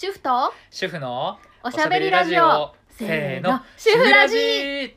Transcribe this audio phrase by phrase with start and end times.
[0.00, 2.72] 主婦と主婦のおしゃべりラジオ。
[2.88, 3.60] せーの。
[3.76, 4.36] 主婦ラジ。
[4.36, 4.96] ジ。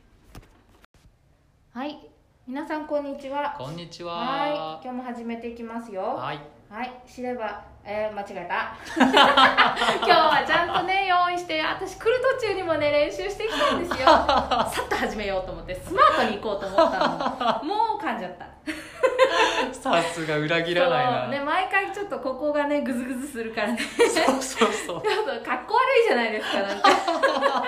[1.74, 2.08] はい。
[2.46, 3.55] 皆さんこんにちは。
[3.57, 4.13] こんにちは。
[4.13, 4.51] い。
[4.51, 6.03] は今日も始めていきますよ。
[6.03, 6.39] はい。
[6.69, 7.01] はい。
[7.11, 8.77] 知ればえー、間違えた。
[8.93, 14.05] 今日はちゃんとね用意して私来る途中にもね練習してきたんですよ。
[14.05, 17.63] さっと始めようと思ってスマートに行こうと思ったの。
[17.63, 18.45] もう噛んじゃった
[19.73, 23.80] さすが裏切らないな、ね毎回ちょっとここがねグズグズするからね。
[23.80, 25.02] そうそうそう。
[25.07, 26.90] ちょっとかっこ悪いじゃないですかなんか。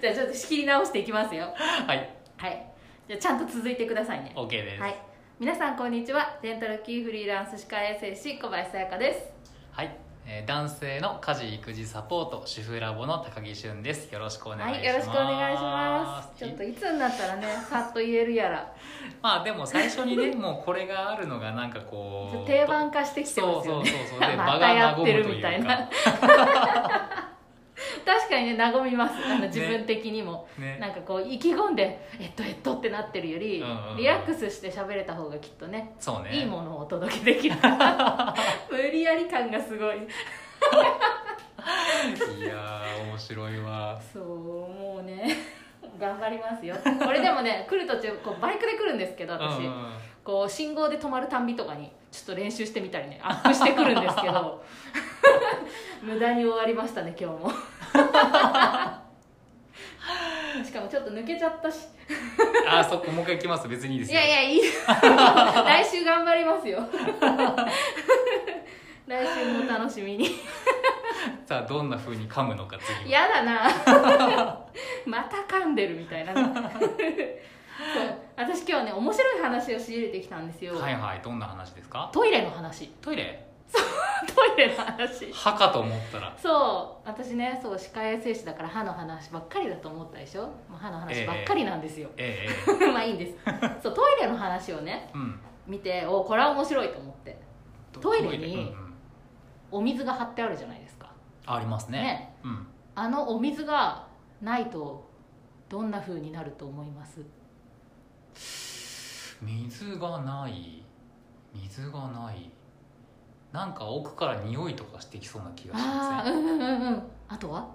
[0.00, 1.52] じゃあちょっと仕切り直していきますよ。
[1.56, 2.10] はい。
[2.36, 2.66] はい。
[3.08, 4.32] じゃあちゃんと続いてくださいね。
[4.34, 4.80] OK です。
[4.80, 4.96] はい。
[5.38, 6.38] 皆さんこんにちは。
[6.42, 9.32] デンタルキーフリーランス歯科衛生士小林さやかです。
[9.72, 9.90] はい、
[10.28, 14.12] えー男性の家事育児サポート主婦ラボの高木俊です。
[14.12, 14.78] よろしくお願いします。
[14.78, 16.38] はいよろしくお願いします。
[16.38, 18.72] ちょっといつになったらねさっと言えるやら。
[19.22, 23.90] まあでも最初にね もうこれがあるのがなんかこう定番化してきてますよね。
[23.90, 24.30] そうそうそうそう。
[24.30, 27.25] で また場がやってる和むというみたいなか
[28.06, 29.14] 確かにね和みます。
[29.26, 30.78] あの自分的にも、ね。
[30.80, 33.96] なんかこう意気込んでえっとえっとってなってるより、うんうんうん。
[33.96, 36.30] リラックスして喋れた方がきっとねそうね。
[36.32, 37.56] いいものをお届けできる。
[37.56, 38.32] か ら
[38.70, 39.96] 無理やり感がすごい。
[39.96, 40.00] い
[42.42, 44.00] やー面白いわ。
[44.12, 45.36] そうもうね
[45.98, 46.76] 頑張りますよ。
[47.04, 49.92] これでもね来る途中こうバイクで来るんですけど私、うんうん。
[50.22, 54.62] こう信号で止まるたんびとかにちょっと練習してみたりねアップしてくるんですけど。
[56.02, 57.50] 無駄に終わりましたね今日も
[60.64, 61.88] しかもちょっと抜けちゃったし。
[62.68, 63.68] あそっかもう一回行きます。
[63.68, 64.20] 別にいいですよ。
[64.20, 66.78] いやいやいい 来週頑張りますよ。
[69.06, 70.30] 来週も楽しみに。
[71.46, 73.20] さあどんな風に噛むのか次は。
[73.22, 73.68] やだな。
[75.06, 76.34] また噛んでるみたいな。
[76.34, 76.44] そう。
[78.36, 81.20] 私今日ね面白い話を仕入れてきたんですよ、はいはい。
[81.22, 82.10] どんな話ですか？
[82.12, 82.88] トイレの話。
[83.00, 83.45] トイレ？
[83.72, 85.32] トイレの話。
[85.32, 86.34] 歯かと思ったら。
[86.40, 90.42] そう私ねそう歯科衛生士だから歯の話ばっかりだと思ったでしょ？
[90.42, 93.34] もう歯の話ばっかりなんですよ、えええ まあいいんです。
[93.82, 95.40] そうトイレの話をねえうん。
[95.66, 97.38] 見ておこれは面白いと思って。
[98.00, 98.74] トイレに
[99.70, 101.08] お水が張ってあるじゃないですか。
[101.46, 102.00] ありますね。
[102.02, 102.34] ね。
[102.44, 102.66] うん。
[102.94, 104.06] あのお水が
[104.40, 105.08] ないと
[105.68, 107.20] どんな風になると思います？
[109.42, 110.82] 水がない。
[111.54, 112.50] 水がない
[113.56, 115.90] なんか奥から匂いとかしてきそうな気がしません？
[115.90, 117.02] ああうんうんうんうん。
[117.26, 117.66] あとは？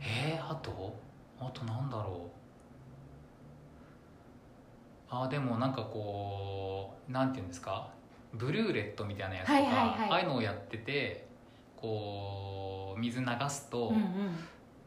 [0.00, 0.94] えー、あと？
[1.40, 2.30] あとなんだろ
[5.10, 5.14] う？
[5.14, 7.88] あでもなんかこうなんていうんですか？
[8.34, 10.10] ブルーレットみたいなやつとか、はいはいはい。
[10.10, 11.26] ああいうのをやってて
[11.76, 14.04] こう水流すと、うんうん。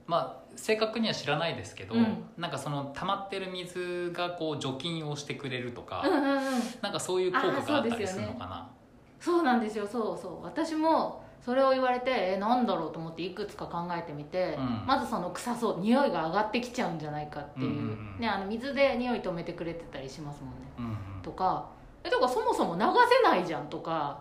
[0.07, 2.23] まあ正確には知らないですけど、うん。
[2.37, 6.41] なんかその溜まってる水がこう除菌をしてくれるとか、うんうんうん。
[6.81, 8.71] なんかそういう効果があったりするのかな
[9.19, 9.87] そうなんですよ。
[9.87, 10.43] そうそう。
[10.43, 14.83] 私もそれを言われてえなんだろうと思っていくつか考えてみて、うん。
[14.85, 18.19] まずその臭そう匂いが上がってきちゃうんじゃないかっていう,、うんうんうん。
[18.19, 20.57] ね、あの水で匂い止めてくれてたりしますもんね。
[20.79, 21.21] うんうん。
[21.21, 21.65] とか。
[22.03, 22.81] えとかそもそも流
[23.23, 24.19] せないじゃんとか。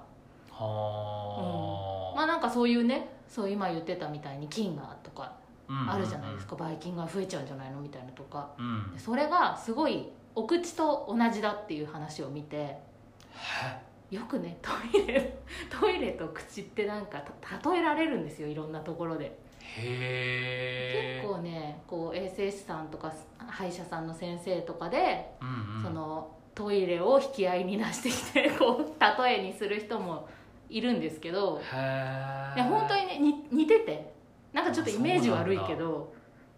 [0.51, 5.33] はまあなんかそういうねそう今言ってたみたいに菌がとか
[5.69, 8.51] あ、あるじゃないですか、ばい菌が増えちゃうんじゃないのみたいなとか。
[8.59, 8.93] うん。
[8.93, 12.57] でそれがすごいお口と同じだっていう話を見て。
[12.57, 12.81] へ
[14.15, 15.39] よくね トイレ
[15.69, 19.37] トイレと口ってなんかた例えられるんですよいろんなところで。
[19.77, 30.29] へえ結構ねこう衛生士さんとか歯医者さんの先生とかで、うんうん、そのトイレを引き合いに出してきて こう例えにする人も
[30.69, 31.61] いるんですけど。
[31.61, 31.77] い
[32.59, 34.15] や本当にねに似てて。
[34.53, 36.13] なんかちょっとイメージ悪いけど。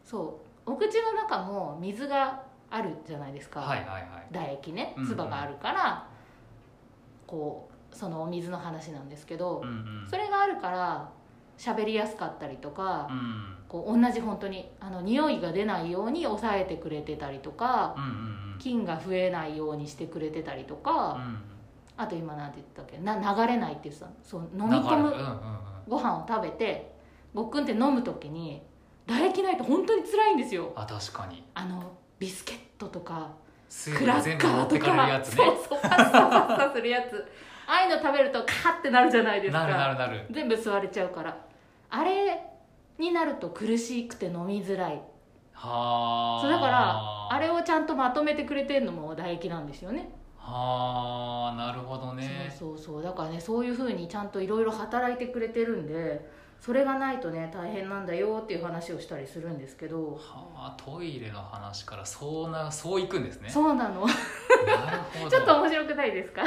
[0.04, 0.72] そう。
[0.72, 4.26] お口の中も水があるじゃないですか、はいはいはい。
[4.32, 4.92] 唾液ね。
[4.96, 5.08] うんうん。
[5.08, 6.06] 唾があるから、
[7.26, 10.06] こうそのお水の話なんですけど、うんうん。
[10.08, 11.10] それがあるから
[11.58, 13.56] 喋りやすかったりとか、うん。
[13.68, 21.38] こう同じ本当にあの匂いが出ないように抑えてくれてたりとか、うんうん菌が増えないようにしてくれてたりとうんか、うん
[21.98, 25.38] あと今なんて言ったっけな流れないって言ってたそう飲み込むうんうんうん。
[25.88, 26.92] ご飯を食べて
[27.34, 28.62] ごっくんって飲む時に
[29.06, 30.72] 唾液ないと本当に辛いんですよ。
[30.74, 31.44] あ確かに。
[31.54, 33.30] あのビスケットとか
[33.68, 35.44] 水クラッ分全部カーと持ってかれるかやつね。
[35.44, 35.80] そうそう。
[35.82, 37.26] パッサパッサするやつ。
[37.66, 39.60] ああいうの食べるとカーってなるじゃないですか。
[39.60, 40.26] なるなるなる。
[40.30, 41.36] 全部吸われちゃうから。
[41.90, 42.40] あれ
[42.98, 45.00] になると苦しくて飲みづらい。
[45.52, 46.42] はあ。
[46.42, 50.10] そうだからあれをちゃんとまとめてくれてるのも唾液なんですよね。
[50.38, 52.54] はあなるほどね。
[52.56, 53.02] そうそうそう。
[53.02, 56.28] だからねそういうふうにちゃんといろいろ働いてくれてるんで
[56.60, 60.14] それがないとね大変なんだよっていう話をしたりするんですけど。
[60.14, 60.18] は
[60.54, 63.48] あトイレの話からそうなそういくんですね。
[63.48, 64.06] そうなの。
[65.30, 66.42] ちょっと面白くないですか？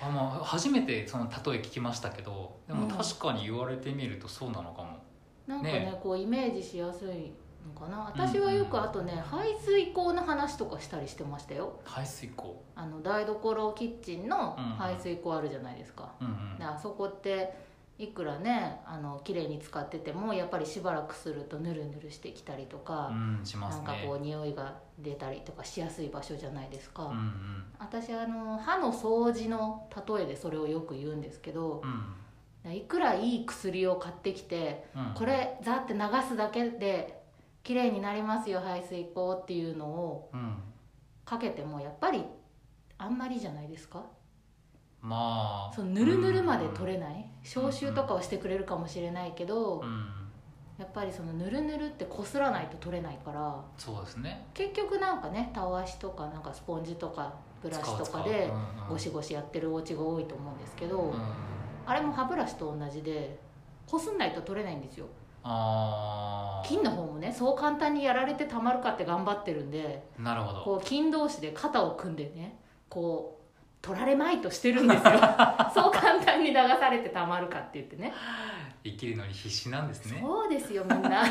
[0.00, 2.88] あまあ初めてその例え聞きましたけどでもうん。
[2.88, 4.98] 確かに言われてみるとそうなのかも、
[5.46, 7.32] なんかねねこうイメージしやすい
[7.66, 7.98] のかな。
[7.98, 11.80] 私はよくあとね、排水口の話とかしたりしてましたよ。
[11.84, 12.60] 排水口。
[12.74, 14.64] あの台所キッチンのうん。
[14.76, 16.58] 排水口あるじゃないですか、うんうん。
[16.58, 23.84] であそこっていくらねあの綺麗に使っててもやっぱりしばらくするとヌルヌルしてきたりとか、うんしますね。
[23.84, 27.64] なんかこう匂いが出たりとかしやすい場所じゃないですか、うんうん。
[27.78, 31.82] 私あの歯の掃除の例えでそれをよく言うんですけど
[32.64, 32.72] うん。
[32.72, 35.14] いくらいい薬を買ってきてうん。
[35.14, 37.22] これザって流すだけで
[37.62, 40.56] 綺麗になりますよ排水口っていうのをうん。
[41.24, 42.24] かけてもやっぱり
[42.98, 44.04] あんまりじゃないですか？
[45.02, 45.74] まあ。
[45.74, 47.28] そのぬるぬるまで取れない。
[47.42, 50.06] 消臭とかはしてくれるかもしれないけどうん。
[50.78, 54.46] やっぱりそのぬるぬるってこすらないと取れないからそうですね。
[54.54, 58.50] 結局なんかねたわしとかなんかスポンジとかブラシとかで
[58.88, 61.10] ゴシゴシやってるお家が多いと思うんですけど、うん。
[61.10, 61.18] うん
[61.84, 63.36] あれも歯ブラシと同じで
[63.88, 65.06] こすんないと取れないんですよ。
[65.42, 70.62] あ菌の方もねそう簡単にやられてたまるかって頑張ってるんであなるほど。
[70.62, 72.56] こう菌同士で肩を組んでね
[72.88, 73.41] こう
[73.82, 75.12] 取られまいとしてるんですよ。
[75.74, 78.12] そう簡単に流されてたまるかって言ってね。
[78.84, 80.20] 生きるのに必死なんですね。
[80.20, 81.24] そうですよみんな。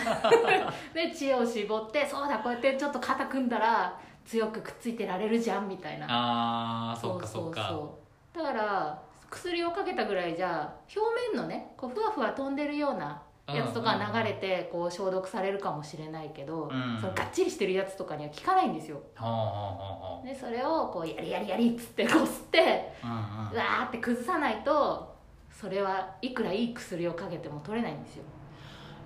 [0.94, 6.06] で知恵を絞ってそうだこうやってちょっと肩組んだら強くくっついてられるじゃんみたいな。
[6.10, 7.72] ああそっかそっか。
[7.72, 11.00] うだから薬をかけたぐらいじゃ表
[11.34, 16.98] 面のねこうふわふわ飛んでるようなやつとか流れてこう消毒されるかもしれないけど、うん。
[17.00, 19.02] そのがっちりしてるやつとかには効かないんですよ。
[19.16, 23.52] ほうほうほうほでそれをこうやりやりやりっつってこすってううんうん。
[23.54, 25.16] うわーって崩さないと
[25.50, 28.24] それはいくらいい薬をかけても取れないんですよ。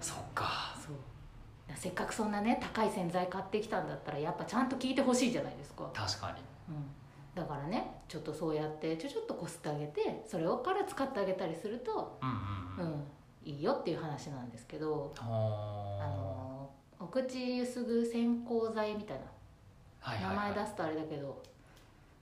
[0.02, 0.76] そっか。
[1.76, 6.74] せっかくそんなね高い洗剤買ってきたんだったらやっぱちゃんと効いてほしいじゃないですか、確かに。
[6.74, 6.86] うん、
[7.36, 12.94] だからねちょっとそうやってちょちょっとこすってあげてそれをから使ってあげたりすると、うんうんうん。
[12.94, 13.04] うん、
[13.46, 15.24] いいよっていう話なんですけどあ
[16.18, 16.70] の
[17.00, 19.24] お口ゆすぐ洗香剤みたいな。
[19.24, 20.36] 名はいはいはい。
[20.54, 21.42] 前出すとあれだけど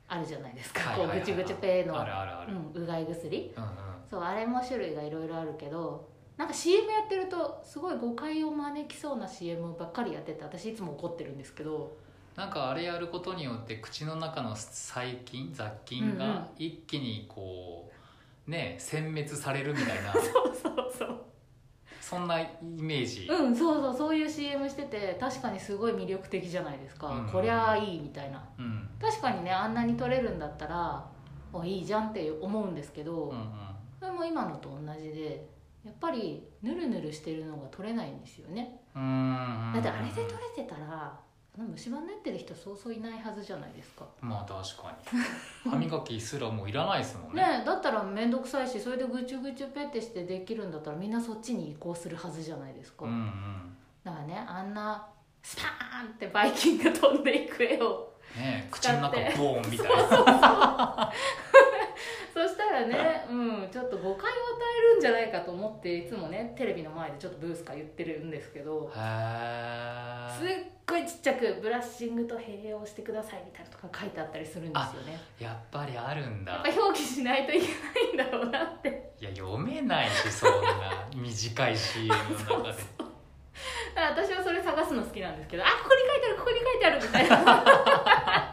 [0.08, 1.94] あるじゃないですか、はいはいはいこうぐちぐちペーの
[2.76, 3.54] うん、うがい薬。
[3.56, 3.70] うんうん。
[4.10, 11.96] そうあれも種類がいろいろあるけどなんか CM やってるとすごい誤解を招きそうな CM ばっかりやってて私いつも怒ってるんですけど。
[12.36, 16.18] なんかあれやることによって口の中の細菌雑菌うんうん。
[16.18, 17.93] が一気にこう
[18.48, 20.14] ね殲滅されるみたいな。
[20.14, 20.24] そう
[20.56, 21.26] そうそう。
[22.02, 23.28] そんなイメージ。
[23.28, 27.30] うんそうそうそういう CM してて確かにすごい魅力的じゃないですか、うん。
[27.30, 28.44] こりゃあいいみたいな。
[28.58, 28.90] うん。
[29.00, 31.06] 確かにねあんなに取れるんだったら
[31.52, 33.50] おいいじゃんって思うんですけど、うんうん。
[34.00, 35.48] それも今のと同じで
[35.84, 38.82] やっぱりヌルヌルしてるのが取れないんですよね。
[38.96, 39.72] うーん。
[39.74, 41.20] だってあれで取れてたら
[41.56, 44.06] 虫歯になってる人そうそういないはずじゃないですか。
[44.22, 45.20] まあ確かに。
[45.70, 47.60] 歯磨きすらもういらないですもんね。
[47.60, 53.78] ねだったら面倒くさいしそれでぐちゅぐちゅペってしてできるんだったらみんなそっちに移行するはずじゃないですか、うんうん。
[54.04, 55.08] だからねあんな
[55.44, 61.12] スパーンってバイキンが飛んでいく絵をね口の中ボーンみたいな
[62.34, 64.40] そしたらね、うん、ちょっと誤解を与
[64.80, 70.48] えるんじゃないかと思っていつもねテレビの前でちょっとブースか言ってるんですけどへすっ
[70.88, 75.20] ごいちっちゃく「ブラッシングと併用してください」みたいなとか書いてあったりするんですよね。
[75.40, 76.54] えやっぱりあるんだ。
[76.54, 77.68] やっぱ表記しないといけ
[78.18, 79.14] ないんだろうなって。
[79.20, 82.10] いや読めないしそんな短い CM
[82.50, 83.14] の中で。
[83.96, 88.53] 私はそれ探すの好きなんですけどあここに書いてあるここに書いてあるみたいな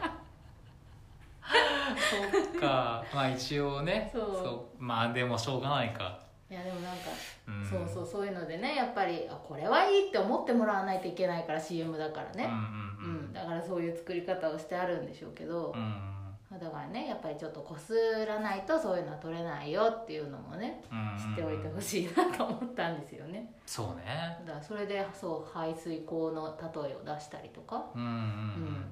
[2.11, 3.03] そっか。
[3.13, 4.83] まあ一応ねそう。
[4.83, 6.19] まあでもしょうがないか、
[6.51, 7.11] いやでもなんか、
[7.47, 13.33] うん、そうそうそういうのでねやっぱりあこれはいいって思ってもらわないといけないから CM だからね、うんうんうん。
[13.33, 15.71] だからそういう作り方をしてあるんでしょうけど。
[15.73, 16.11] う、ん
[16.59, 17.93] だからねやっぱりちょっとこす
[18.27, 23.53] らないとそういうのは取れないよっていうのもねうん知っておいてほしいなと思ったんですよね。
[23.65, 24.37] そうね。
[24.45, 28.91] だからそれでそう排水口の例えを出したりとか、うん。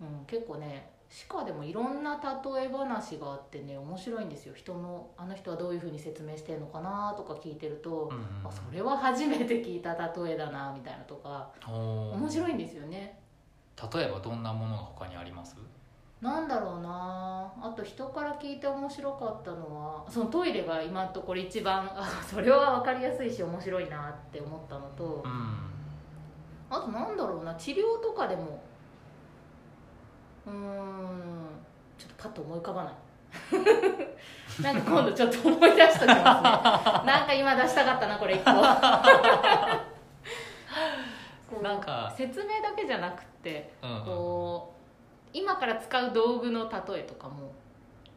[0.00, 4.54] うん、結構ね歯科でもいろんな例え話があってね面白いんですよ。
[4.54, 13.18] 人のあの人はどういうふうに説明してるのかなとか聞いてると、うんうんあそれは初めて聞いた例えだなみたいなとか面白いんですよね。
[13.92, 15.56] 例えばどんなものが他にあります？
[16.20, 17.52] なんだろうな。
[17.60, 25.56] あと人から聞いて面白かったのはそのトイレが今のところ一番あそれは分かりやすいし面白いなって思ったのとうん。
[26.68, 28.60] あとなんだろうな治療とかでも
[30.46, 31.16] うーん。
[31.98, 32.94] ちょっとパッと思い浮かばない。
[34.62, 36.16] なんか今度ちょっと思い出しときます
[37.04, 38.52] ねなんか今出したかったなこれ一個。
[41.62, 42.12] なんか。
[42.16, 44.76] 説明だけじゃなくってうんうんこう
[45.32, 47.52] 今から使う道具の例えとかも。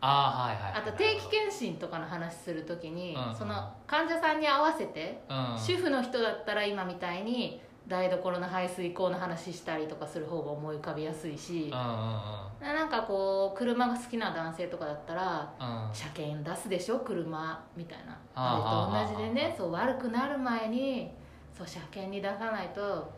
[0.02, 0.82] ああはいはい。
[0.82, 3.36] あと定期検診とかの話する時に、うんうん。
[3.36, 5.58] その患者さんに合わせて、うん。
[5.58, 11.70] 主婦の人だったら今みたいに台所の排水口の話したりとかする方が思い浮かびやすいし。
[11.72, 15.54] なんかこう車が好きな男性とかだったら
[15.94, 17.00] 車検出すでしょ？
[17.00, 18.18] 車みたいな。
[18.36, 19.56] あれと同じでね。
[19.58, 21.10] そう悪くなる前に
[21.58, 23.12] そう車検に出さないと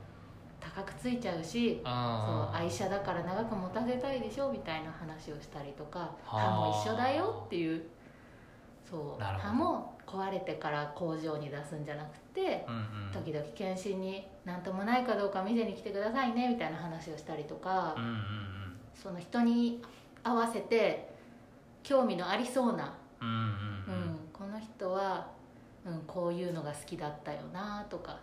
[0.59, 1.93] 高くついちゃうしそう
[2.53, 4.51] 愛車だから長く持たせたいでしょ？
[4.51, 6.39] みたいな話をしたりとかはあ。
[6.39, 7.83] 歯も一緒だよっていう。
[8.89, 13.11] そう歯も壊れてから工場に出すんじゃなくてうんうん。
[13.11, 18.21] 時々検診に何ともないかどうか見せに来てくださいねみたいな話をしたりとかうんうん
[18.93, 19.81] その人に
[20.23, 21.09] 合わせて
[21.83, 25.27] 興味のありそうな、うんうんうんううんん、この人は、
[25.85, 28.19] うん、こういうのが好きだったよなとか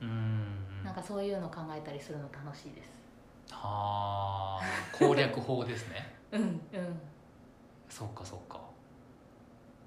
[0.00, 2.98] うんうんなんかそういうの考えたりするの楽しいです。
[3.50, 6.14] はあ攻略法ですね。
[6.32, 6.60] うんうん。
[7.88, 8.60] そっかそっか。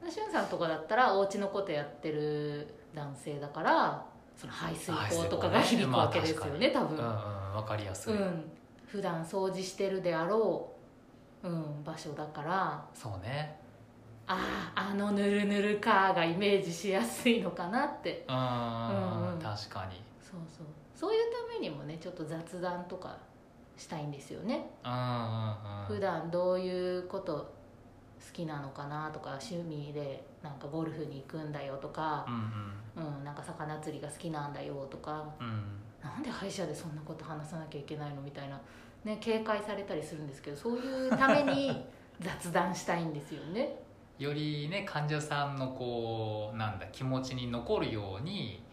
[0.10, 6.98] しゅんさんとかだったらお家のことやってる男性だからその排水口とかが響くわけですよね多分。
[6.98, 8.44] うんうんわかりやすい、うん。
[8.86, 10.72] 普段掃除してるであろ
[11.44, 12.86] う、うん、場所だから。
[12.94, 13.60] そうね。
[14.28, 18.26] あああのぬるぬるかがイメージしやすいのかなって。
[18.28, 18.36] うん。
[18.36, 19.40] うんうん。
[19.40, 20.02] 確かに。
[20.22, 20.68] そうそう。
[20.96, 23.18] そういうためにもねちょっと雑談とか
[23.76, 24.70] したいんですよね。
[24.86, 25.86] うんうんうん。
[25.88, 32.26] 普段どういうこと好きなのかなとか趣味でなんかゴルフに行くんだよとか
[32.96, 35.64] う、んうん、なんか魚釣りが好きなんだよとかうんうん
[36.04, 38.60] なんで歯医者でそんなこと話さなきゃいけないのみたいな、
[39.04, 41.86] ね、警戒されたりするんですけどそういうために
[42.20, 43.78] 雑談したいんですよね。
[44.20, 48.64] よりね患者さんのこうなんだ気持ちに残るように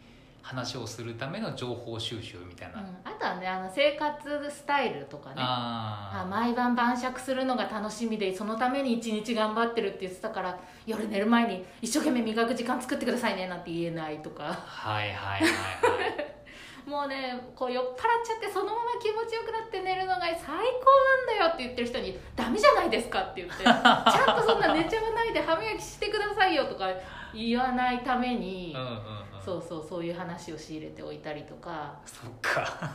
[0.43, 5.37] 話をするための情報収集みたいな、うん、あとはねあの生活スタイルとかね。
[5.39, 14.49] ああ毎晩晩酌するのが楽しみでそのために一日頑張ってるって言ってたから夜寝る前に一生懸命磨く時間作ってくださいねなんて言えないとか。
[14.49, 16.39] あはいはいはいはい。
[16.89, 17.93] もうねこう酔っ払っ
[18.25, 26.89] ちゃってそのまま気持ちよくなって寝るのが最高なんだよって言ってる人に「ダメじゃないですか」って言って「ちゃんとそんな寝ちゃわないで歯磨きしてくださいよ」とか
[27.35, 31.99] 言わないために、うんうんうんそうそうそういう話を仕入れておいたりとか。
[32.05, 32.67] そっか。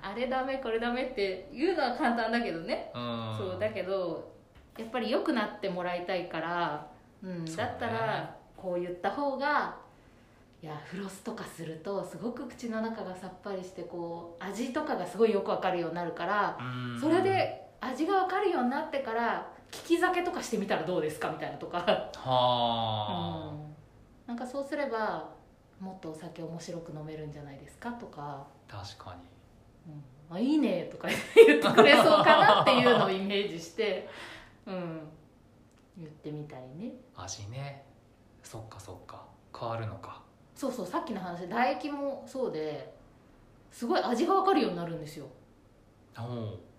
[0.00, 3.36] あれダメこれダメって言うのは簡単だけどね、うん。
[3.36, 4.32] そうだけど
[4.78, 6.86] やっぱり良くなってもらいたいから、
[7.22, 9.76] うん、だったらこう言った方が
[10.62, 16.62] いやフロスとかするとすごく口の中がさっぱりしてこう味とかがすごいよくわかるようになるからう
[16.96, 17.00] ん。
[17.00, 23.67] それで味がわかるようになってから利き酒とかしてみたらどうですかみたいなとか、はあ、うん、
[24.28, 25.30] なんかそうすれば
[25.80, 28.46] もっとお酒面白く飲めるんじゃないですかとか。
[28.68, 29.16] 確か
[29.86, 29.92] に。
[30.30, 34.06] うん、あいいねとか言ってくれそうかなっていうのをイメージして、
[34.66, 35.00] うん、
[35.96, 36.92] 言ってみたりね。
[37.16, 37.86] 味ね。
[38.42, 39.24] そっかそっか。
[39.58, 40.20] 変わるのか。
[40.54, 42.92] そうそうさっきの話唾液もそうで
[43.70, 45.26] すごい味が分かるようになるんですよ。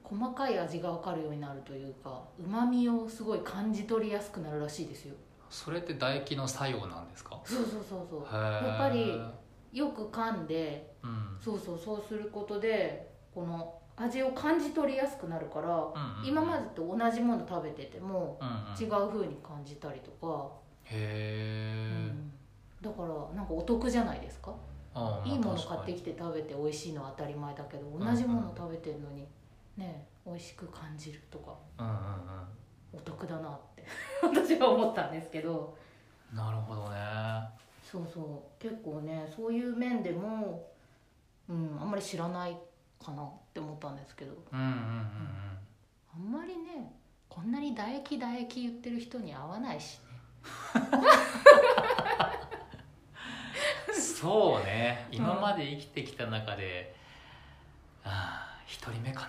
[0.03, 5.15] 細かい味が分かるようになるというかうまみをすごい感じ取りやすくなるらしいですよ
[5.49, 7.39] それって唾液の作用なんですか？
[7.45, 8.35] そうそうそうそう。
[8.35, 9.19] ややっぱり
[9.73, 11.37] よく噛んでうん。
[11.41, 18.83] そうそうそうすることでこの味を感じ取りやすくなるから、うんうん今までと同じもの食べててもうんうん。
[18.83, 20.49] 違う風に感じたりとか、
[20.85, 22.31] へえ、うん。
[22.81, 24.53] だからなんかお得じゃないですか？
[25.25, 29.27] いいもの買ってきて食べて美味しいのは当たり前だけどん同じもの食べてるのに
[29.77, 31.53] ね美味しく感じるとか。
[31.79, 31.93] うんうん
[32.93, 33.85] お得だなって。
[34.21, 35.77] 私は思ったんですけど。
[36.31, 36.97] うんなるほどね。
[37.83, 38.61] そうそう。
[38.61, 40.71] 結構ねそういう面でも、
[41.47, 42.55] うん、あんまり知らない
[43.03, 44.33] かなって思ったんですけど。
[44.51, 45.59] うんうんうん
[46.11, 46.93] あんまりね
[47.27, 50.05] こんなに唾液唾液言ってる人に会わないしね。
[50.75, 50.77] う
[53.97, 55.07] んそうね。
[55.11, 56.93] 今まで生きてきた中で、
[58.03, 59.27] ああ一人目かな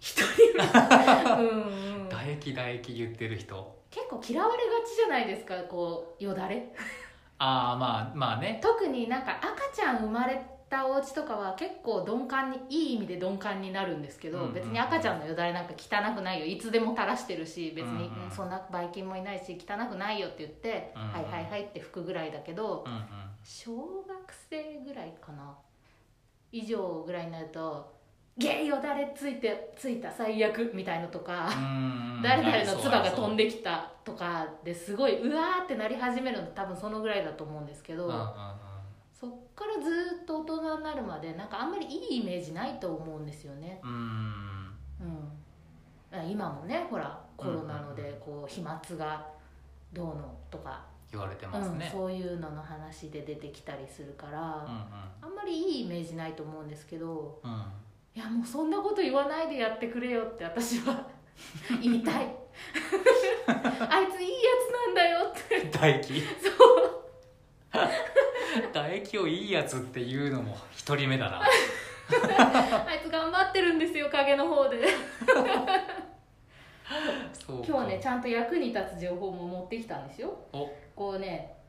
[0.00, 0.64] 一人目
[1.44, 3.78] うん、うん、唾液唾液言ってる人。
[3.90, 6.72] 結構嫌われがちじゃないですかこうよだれ。
[7.38, 8.60] ああまあまあね。
[8.62, 14.54] 特になんか赤ちゃん生まれたお家とかは結構鈍感にいい意味で鈍感になるんですけど、うんうんうん。
[14.54, 16.46] 別に赤ちゃんのよだれなんか汚くないよ。
[16.46, 18.24] いつでも垂らしてるし別に、うんうん。
[18.24, 21.12] うんそんなばい菌もいないし汚くないよって言って、うんうん。
[21.12, 23.04] はいはいはいって拭くぐらいだけどうんうん。
[23.42, 23.72] 小
[24.06, 25.56] 学生ぐらいかな。
[26.52, 27.98] 以上ぐらいになると
[28.40, 31.46] 「ゲイよだれついてついた最悪」みたいのとか。
[31.46, 32.00] うん。
[32.22, 38.26] 誰々の唾が飛んでできたとかですごいうわーってなり始めるの多分そのぐらいだと思うんですけど、うんうんうん。
[39.12, 43.90] そっからずっと大人になるまでなんかあんまりいいイメージないと思うんですよね、うん。
[43.90, 43.94] う
[46.14, 49.26] ん、あ今もねほらコロナのうんでこう飛沫が
[49.92, 54.46] どうのとか、言われてうん、ますね、そういうのの話で出てきたりするから、うん
[55.22, 57.62] あんまりいいイメージないと思うんですけどうんうん
[58.14, 61.06] いやもうそんなこと言わないでやってくれよって私は
[61.80, 62.14] 言いたい
[63.88, 65.68] あいついいやつなんだよって。
[65.70, 66.50] 唾液そ
[66.82, 67.00] う。
[68.72, 71.40] 唾液をいいやつっていうのも一人目だな。
[72.86, 74.84] あいつ頑張ってるんですよ影の方で。
[77.46, 80.36] 今日ねちゃんと役に立つ情報も持ってきたんですよ。
[80.52, 80.68] お。
[80.94, 81.59] こうね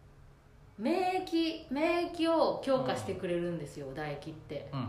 [0.81, 4.87] 免疫免疫を強化してくれるんですよ、唾液って、うんうん。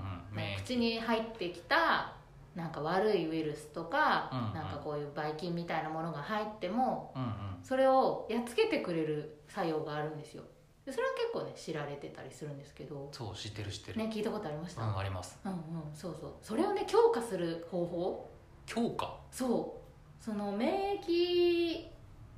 [0.65, 2.15] 口に入ってきた
[2.55, 4.55] なんか悪いウイルスとか、うんうん。
[4.55, 7.31] なんかこういうばい菌みたいなものが入ってもうんうん。
[7.63, 10.43] それをやっつけてくれる作用があるんですよ。
[10.85, 13.09] でそれは結構ね知られてたりするんですけど。
[13.13, 15.39] そう知ってる知ってる、ね聞いたことありました、うんあります。
[15.45, 15.59] うんうん
[15.95, 16.33] そうそう。
[16.43, 18.29] それをね強化する方法？
[18.67, 19.15] 強化？
[19.31, 20.25] そう。
[20.25, 21.87] その免疫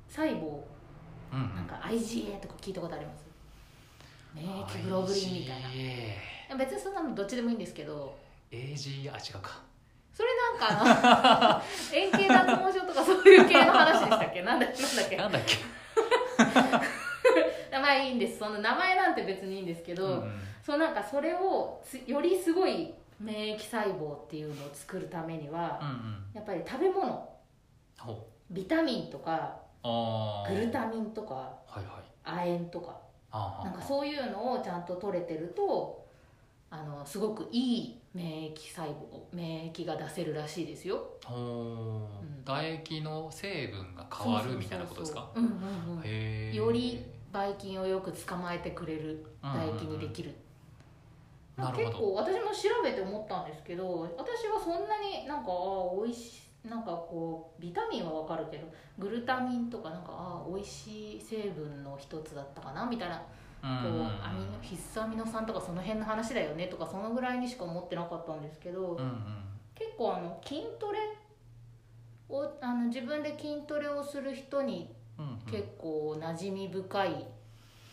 [0.09, 0.59] 細胞。
[1.33, 1.55] うんうん。
[1.55, 3.24] なんか IgA とか聞いたことあります？
[4.35, 5.61] 免疫グロブリンみたい
[6.49, 6.55] な。
[6.57, 8.15] 別にそんなのどっちでもいいんですけど。
[8.51, 9.61] AG あ違うか。
[10.13, 11.61] それなんかあの
[11.97, 14.41] 円形脱毛症とかそういう系の話でしたっけ？
[14.43, 15.17] なんだなんだっけ？
[15.17, 15.55] なんだっけ？
[17.77, 18.39] まあいいんです。
[18.39, 20.11] その名前なんて別にいいんですけど、うん。
[20.21, 26.25] うんそうなんかそれをつよりすごい免疫細胞っていうのを作るためには、うんうん。
[26.33, 27.29] やっぱり食べ物。
[27.99, 31.85] ほビタミンとかグルタミンとかはいはい。
[32.23, 32.97] 亜鉛とか
[33.63, 36.05] なんかそういうのをちゃんと取れてると
[36.69, 38.93] あのすごくいい免疫細胞
[39.33, 41.05] 免疫が出せるらしいですよ。
[41.23, 42.43] ほう、うん。
[42.45, 45.29] 唾液の成分が変わるみたいなことですか？
[46.53, 50.33] よりばい菌をよく捕まえてくれる唾液にできる、
[51.57, 51.87] なるほど。
[51.89, 58.67] 結構私も調べて思ったんですけど私はそんなになんかああ美味しいなんかこうビタミンはわかるけど
[58.97, 63.21] グルタミンとかなんかああ美味しい成分の一つだったかなみたいな
[63.63, 69.15] うんうんこうアミノ必須アミノ酸とかその辺の話だよねとかそのぐらいにしか思ってなかったんですけど、うんうん。
[69.75, 70.99] 結構あの筋トレ
[72.29, 75.37] をあの自分で筋トレをする人にうんうん。
[75.51, 77.25] 結構馴染み深い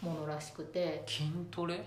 [0.01, 1.85] ものらしくて筋トレ？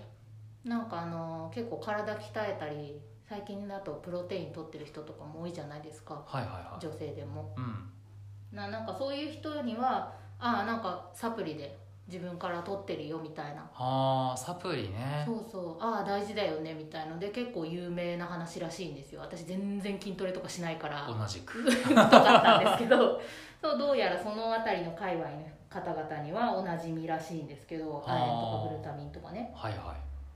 [0.64, 6.22] なんかあの結構体鍛えたり最近だとプロテイン取ってる人とかも多いじゃないですか。
[6.26, 6.86] はいはいはい。
[6.86, 7.52] 女性でも。
[7.56, 8.56] うん。
[8.56, 13.68] ななんかそういう人にはああなんかサプリで自分から取ってるよみたいな。
[13.74, 15.24] ああサプリね。
[15.26, 15.76] そうそう。
[15.80, 19.22] ああ大事だよねみたいので結構有名な話らしいんですよ。
[19.22, 21.06] 私全然筋トレとかしないから。
[21.08, 21.58] 同じく。
[21.68, 23.20] 太かったんですけど。
[23.60, 25.36] そうどうやらその辺りの界隈の
[25.68, 28.04] 方々にはおなじみらしいんですけど。
[28.06, 28.14] あー。
[28.14, 29.52] 亜鉛とかグルタミンとかね。
[29.56, 29.92] はいは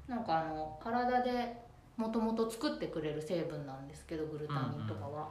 [0.09, 0.11] い。
[0.11, 1.70] なんかあの体で
[2.01, 5.29] もともと作ってくれる成分なんですけどグルタミンとかは、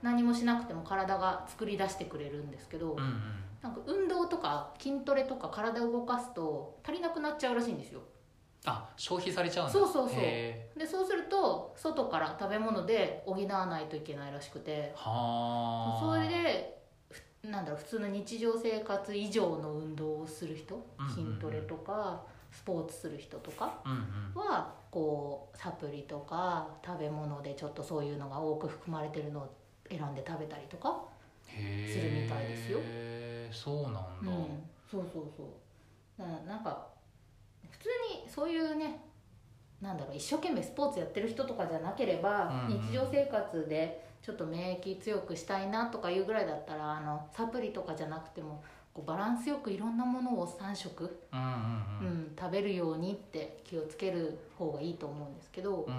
[0.00, 3.20] 何もしなくても体が作り出してくれるんですけど、うんうん。
[3.62, 8.00] なんか運動とか筋トレとか体を動かすと足りなくなっちゃうらしいんですよ。
[8.66, 9.72] あ消費されちゃうんだ。
[9.72, 10.18] そうそうそう。
[10.20, 14.94] へでそうすると外から食べ物で補わないといけないらしくて。
[14.96, 16.00] ーはあ。
[16.00, 16.82] それで
[17.42, 20.74] ふなんだろう普通の日常生活以上の運動をする人？
[20.74, 21.14] うんうんうん。
[21.14, 22.22] 筋トレとか
[22.54, 23.82] スポーツする人とか
[24.34, 29.54] はこうサプリとか食べ物でちょっとそういうのが多く含まれてるのを
[29.90, 31.02] 選んで食べたりとか、
[31.46, 34.28] へするみたいですよえそうなんだ、うん、
[34.90, 36.22] そうそうそう。
[36.22, 36.86] ななんか
[37.70, 37.88] 普通
[38.24, 39.00] にそういうね
[39.82, 42.82] なんだろう一生懸命スポーツやってる人とかじゃなければ、うんうん。
[42.86, 48.62] 日常生活でちょっと免疫強くしたいなとかいうぐらいだったらあのサプリとかじゃなくても
[48.94, 51.48] こうバランスよくいろんなものを3食、うんうんう
[52.02, 55.94] うんん食べるようにって気をつける方がいいと思うんですけど、うん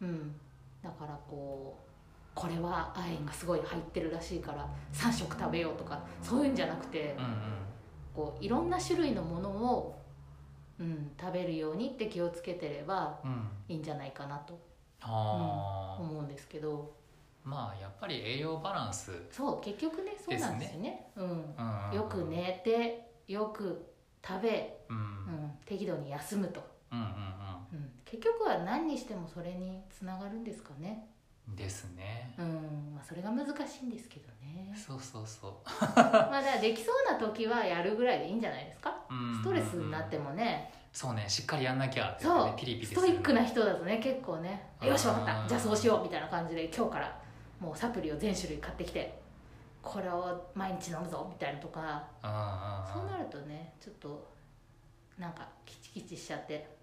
[0.00, 0.08] うん。
[0.08, 0.40] うん、
[0.82, 1.90] だからこう
[2.34, 7.32] これは亜鉛がすごい入ってるらしいから3食食べようとかそういうんじゃなくて、うんうん。
[8.14, 10.00] こういろんな種類のものを、
[10.78, 13.48] うん、食べるようにって気をつけてればうん。
[13.68, 14.58] いいんじゃないかなと
[15.02, 16.92] あー、思うんですけど
[17.44, 21.10] まあやっぱり栄養バランス、そう結局ねそうなんですよね。
[21.16, 21.90] うんうん。
[21.90, 23.90] うん、よく寝てよく
[24.26, 24.96] 食べ、うん。
[24.96, 27.06] うん、適度に休むと、うんうんう
[27.76, 31.06] ん、結局は何にしてもそれにつながるんですかね。
[31.48, 32.34] うんですね。
[32.38, 32.92] うん。
[32.94, 34.74] まあそれが難しいんですけどね。
[34.76, 35.52] そうそうそう。
[35.80, 38.94] まあだからできそうな時はやるぐらいでいいんじゃないですか。
[39.10, 42.46] うんストレスになってもね、そうねしっかりやんなきゃってそう。
[42.46, 44.70] ねピリピリストイックな人だとね結構ね。
[44.82, 45.48] よし分かった。
[45.48, 47.19] じゃあそうしようみたいな感じで今日から
[47.60, 49.20] もうサプリを全種類買ってきて
[49.82, 52.04] これを毎日飲むぞみたいなとか
[52.92, 54.28] そうなるとねちょっと
[55.18, 56.80] なんかキチキチしちゃって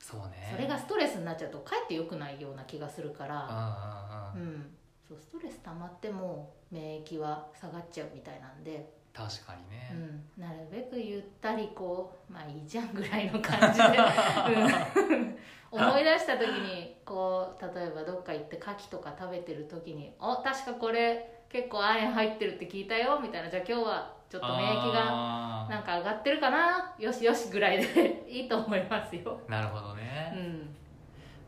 [0.00, 0.48] そうね。
[0.50, 4.66] それがストレスになっちゃうとかえって良くないような気がするから、うん、
[5.06, 10.06] そうストレス溜まっても免疫は下がっちゃうみたいなんで、確かにうね、
[10.38, 13.84] ん、なるべくゆったりこうまあいいじゃんぐらいの感じで、
[15.72, 23.50] うん、思い出した時にこう例えばどっか行って牡蠣とか食べてる時に「お確かこれ結構亜鉛入ってるって聞いたよ」みたいな。
[23.50, 26.94] じゃあ今日はちょっと免疫がなんか上がってるかな？
[26.98, 29.40] よしよしぐらいで いいと思いますよ。
[29.48, 30.76] なるほどうね、ん。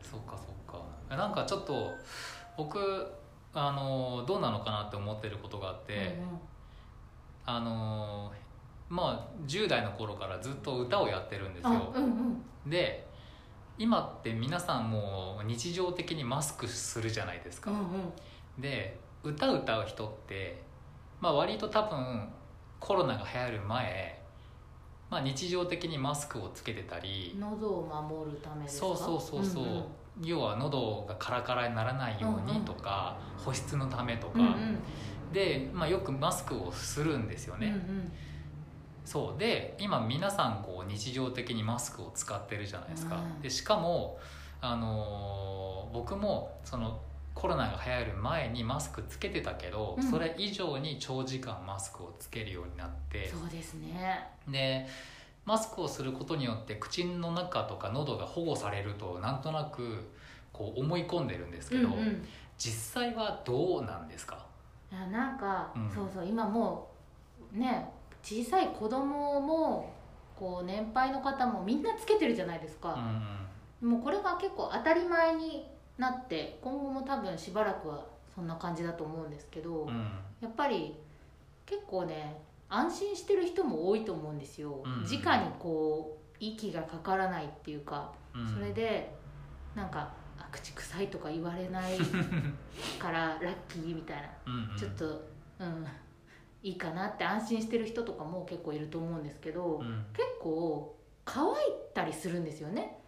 [0.01, 1.15] そっかそっか。
[1.15, 1.95] なんかちょっと
[2.57, 3.09] 僕
[3.53, 6.19] あのどうなのかなって思ってることがあって、
[7.45, 8.31] あの
[8.89, 11.91] まあ10代の頃からずっと歌をやってるんですうんうん、よ。
[11.95, 12.69] あうんうん。
[12.69, 13.07] で
[13.77, 18.13] 今って皆さんもう日常的にマスクするじゃないですか、うんうん。
[18.59, 20.61] で歌歌う人って、
[21.19, 22.29] まあ、割と多分
[22.79, 24.21] コロナが流行る前、
[25.09, 28.87] まあ、日常的にマスクをつけてたり喉を守るためですか？
[28.87, 29.83] そうそうそうそう、んん。
[30.21, 34.79] 要は喉がカラカラにならないようにとか、保湿のためとか、うんうん
[35.33, 38.11] で、まあ、よくマスクをするんですよね、うんうん。
[39.03, 39.39] そう。
[39.39, 43.41] で今皆さんこう日常的にマスクを使ってるじゃないですか、うん。
[43.41, 44.19] でしかも、
[44.61, 46.99] あのー僕もその
[47.35, 50.03] コロナが流行る前にマスクつけてたけど、うん。
[50.03, 53.27] それ以上に長時間マスクをつけるようになって。
[53.27, 54.27] そうですね。
[54.47, 54.87] で
[55.45, 60.09] マスクをすることによって口の中とか喉が保護されるとなんとなく
[60.53, 62.25] こう思い込んでるんですけど、うんうん。
[62.57, 64.42] 実際はどうなんですか？
[65.11, 65.89] なんか、うん。
[65.89, 66.89] そうそう今も
[67.53, 67.89] うね
[68.21, 69.91] 小さい子供も
[70.35, 72.97] こう年配の方もみんなつけてるじゃないですうんか、
[73.81, 75.65] もうこれが結構当たり前に
[75.97, 79.87] なって今後も多分しばらくはそんな感じだと思うんですけど、うん。
[79.89, 80.07] うん
[80.41, 80.93] やっぱり
[81.65, 88.53] 結構ね安心してる人も多いと思うんですよ、うん直にこう息がかからないっていうか、うん。
[88.53, 89.15] それで
[89.75, 90.11] なんかあ
[90.53, 91.97] 口臭いとか言われない
[92.99, 94.29] からラッキーみたいな。
[94.45, 94.77] うんうん。
[94.77, 95.05] ちょっと
[95.59, 95.85] うん
[96.61, 100.05] いいかなって安心してる人とかも結構いると思うんですけど、うん。
[100.13, 101.55] 結構乾い
[101.93, 102.99] たりするんですよね。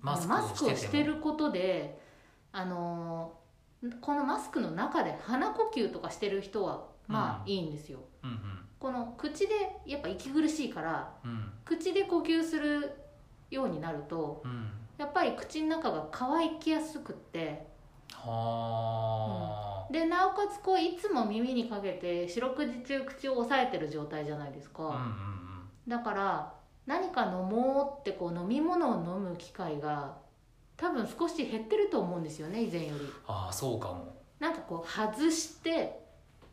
[0.00, 2.00] マスクマスクををしてることで
[2.52, 3.46] あのー
[4.00, 7.50] このマスクの中で鼻呼吸とかしてる人はまあうん。
[7.52, 8.40] いいんですよ、うん
[8.78, 9.54] この口で
[9.86, 11.52] やっぱ息苦しいからうんうん。
[11.64, 12.90] 口で呼吸する
[13.50, 17.66] ようになるとうんやっぱり口の中が乾きやすくって。
[18.08, 24.98] はあ、でなおかつこういつも耳にかけて四六時中口を押さえてる状態じゃないですか、うんうん。
[25.86, 26.54] だから
[26.86, 30.16] 何か飲もうってこう飲み物を飲む機会が
[30.76, 33.06] 多分少し減ってると思うんですよね以前より。
[33.26, 34.16] ああそうかも。
[34.38, 36.00] なんかこう外して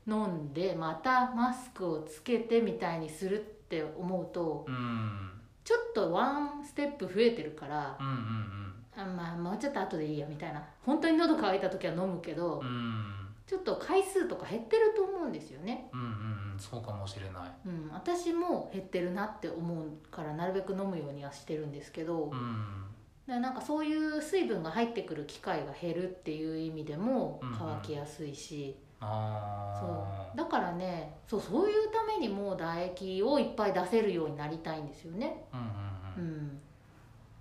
[0.08, 5.32] 飲んでまたマスクをつけてみたいにするって思うとうん
[5.63, 8.54] ちょっとワンステップ増えてるからうんうん
[8.95, 10.63] あまあもうちょっと後でいいやみたいな。
[10.86, 12.67] 本当に喉乾いた時は飲むけど、うん。
[12.67, 13.06] うん
[13.45, 15.89] ちょっと回数とか減ってると思うんですよね。
[15.93, 16.10] うんうんう
[16.56, 16.58] ん。
[16.58, 17.52] そうかもしれない。
[17.65, 17.89] うん。
[17.91, 23.41] 私も減ってるなって思うからなるべく飲むようにはしてるんですけど、うん。
[23.41, 27.56] なんかそういう水分が入ってくる機会が減るっていう意味でもうんうん。
[27.60, 30.37] 乾きやすいし、あそあう。
[30.37, 35.45] だからねそうそういうためにも唾液をいっぱい出せるようになりたいんですよね。
[35.53, 36.33] うんうんうん。
[36.33, 36.59] うん。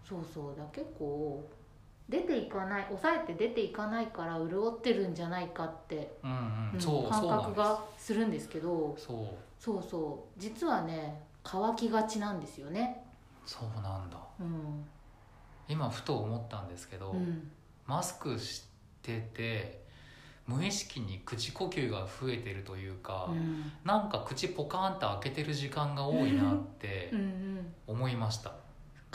[0.05, 0.57] そうそう。
[0.57, 1.49] だ結構
[2.09, 6.71] 出ていかない抑えて出ていかないから潤ってるんじゃないかって、うんうん。
[6.75, 9.27] うんそう感覚がするんですけどそう。
[9.59, 10.41] そうそう。
[10.41, 13.05] 実はね乾きがちなんですよね。
[13.47, 14.17] そうなんだ。
[14.41, 14.85] うん。
[15.69, 17.51] 今ふと思ったんですけど、うん。
[17.87, 18.65] マスクし
[19.03, 19.82] てて
[20.57, 23.73] 無意識に口呼吸が増えてるというか、うん。
[23.85, 27.75] なんか口ポカーンと開けてる時間が多いなってうんうん。
[27.87, 28.53] 思いました。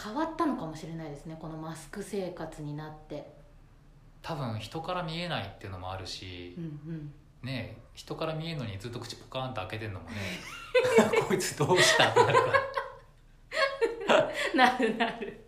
[0.02, 3.36] 変わったのかもしれないですねこのマスク生活になって。
[4.22, 7.14] 多分人から見えないっていうのもあるしうんうん。
[7.44, 10.16] ね人から見えるのにずっと口ポカーンと開けてるのもね
[11.28, 12.54] こいつどうしたってなるから
[14.72, 15.46] なるなる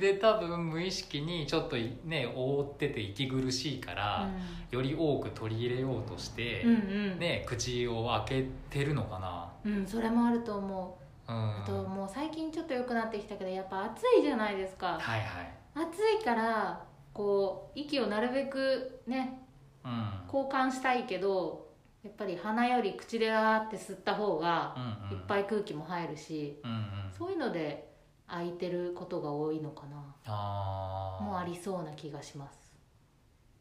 [0.00, 4.28] で多分無意識にちょっとね覆ってて息苦しいから、
[4.70, 6.74] より多く取り入れようとして、うんう
[7.16, 7.18] ん。
[7.18, 9.48] ね口を開けてるのかな。
[9.64, 10.98] うんそれもあると思
[11.28, 11.32] う。
[11.32, 11.62] うん。
[11.62, 14.98] あともう最近ちょっと良くなってきたけどやっぱ暑いじゃないですか。
[15.00, 15.54] はいはい。
[15.74, 19.42] 暑いからこう息をなるべくね
[19.84, 20.10] うん。
[20.26, 21.68] 交換したいけど
[22.04, 25.18] やっぱり鼻より口であーって吸った方がうんうん。
[25.18, 26.78] いっぱい空気も入るし、うんうん。
[27.16, 27.87] そういうので
[28.28, 29.96] 空いてることが多いのかな。
[30.26, 32.68] ああもうありそうな気がします。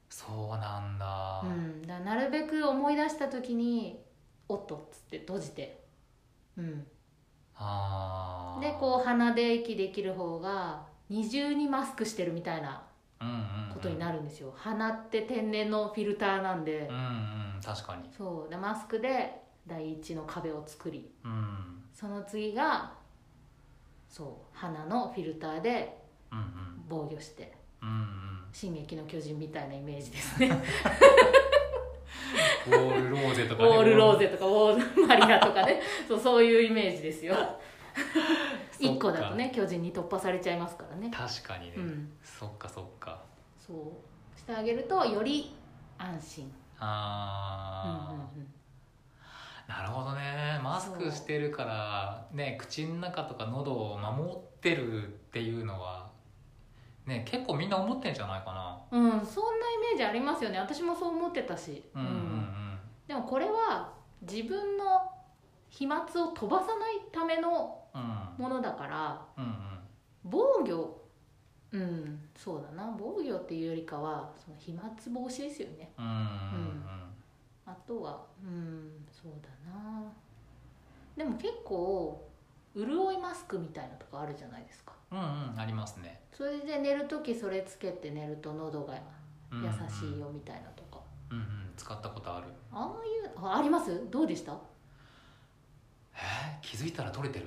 [0.09, 4.03] そうなんだ、うん、だなるべく思い出した時に
[4.47, 5.85] 「おっと」っつって閉じて、
[6.57, 6.87] うん、
[7.55, 12.83] ああでこう鼻で息できる方が二重にマスクしてるみたいな
[13.73, 16.97] ことになるんですよ、鼻って天然のフィルターなんで、うんう
[17.59, 18.09] ん確かに。
[18.15, 18.49] そう。
[18.49, 21.11] でマスクで第一の壁を作り。
[21.23, 21.83] うん。
[21.93, 22.93] その次が
[24.09, 25.97] そう鼻のフィルターで
[26.31, 26.45] うんうん。
[26.89, 30.49] 防御してうんうん「進撃の巨人」みたいなイメージですね。
[32.67, 35.81] ウォールローゼとかォールローゼとかウォールマリナとかね。
[36.07, 37.35] そうそういうイメージですよ。
[37.35, 37.59] そっか
[38.79, 41.09] 1個だとね巨人に突破されちゃいますからね。
[41.11, 42.11] 確かにね、うん。
[42.23, 43.23] そっかそっか。
[43.57, 44.39] そう。
[44.39, 45.55] してあげるとより
[45.97, 46.45] 安心。
[46.45, 48.43] うんあうんうん。
[48.43, 48.45] ー、
[49.67, 50.59] なるほどね。
[50.63, 56.09] マスクしてるからね口の中とか喉を守ってるっていうのは
[57.05, 58.53] ね結構みんな思ってんじゃないか
[58.91, 58.97] な。
[58.97, 60.59] うん、そんなイメージありますよね。
[60.59, 62.47] 私もそう思ってたし、うんうん
[63.07, 65.09] でもこれは自分の
[65.69, 68.01] 飛沫を飛ばさないためのうん。
[68.01, 69.51] うんものだからうんうん。
[70.23, 71.01] 防御
[71.71, 72.95] うんそうだな。
[72.97, 75.91] 防御っていうよりかはその飛沫防止ですよね。
[75.97, 76.05] うん。
[76.05, 76.83] うん。
[77.65, 80.11] あとはうんそうだな。
[81.15, 82.23] でも結構
[82.75, 84.93] 潤いマスクみたいなとかあるじゃないですか。
[85.11, 86.21] うんうんうんありますね。
[86.33, 88.93] それで寝る時それつけて寝ると喉が
[89.51, 90.99] うんうん優しいよみたいなとか、
[91.31, 92.47] うんうん使ったことある。
[92.71, 94.09] ああいうああります？
[94.11, 94.53] どうでした？
[96.13, 97.45] えー気づいたら取れてる？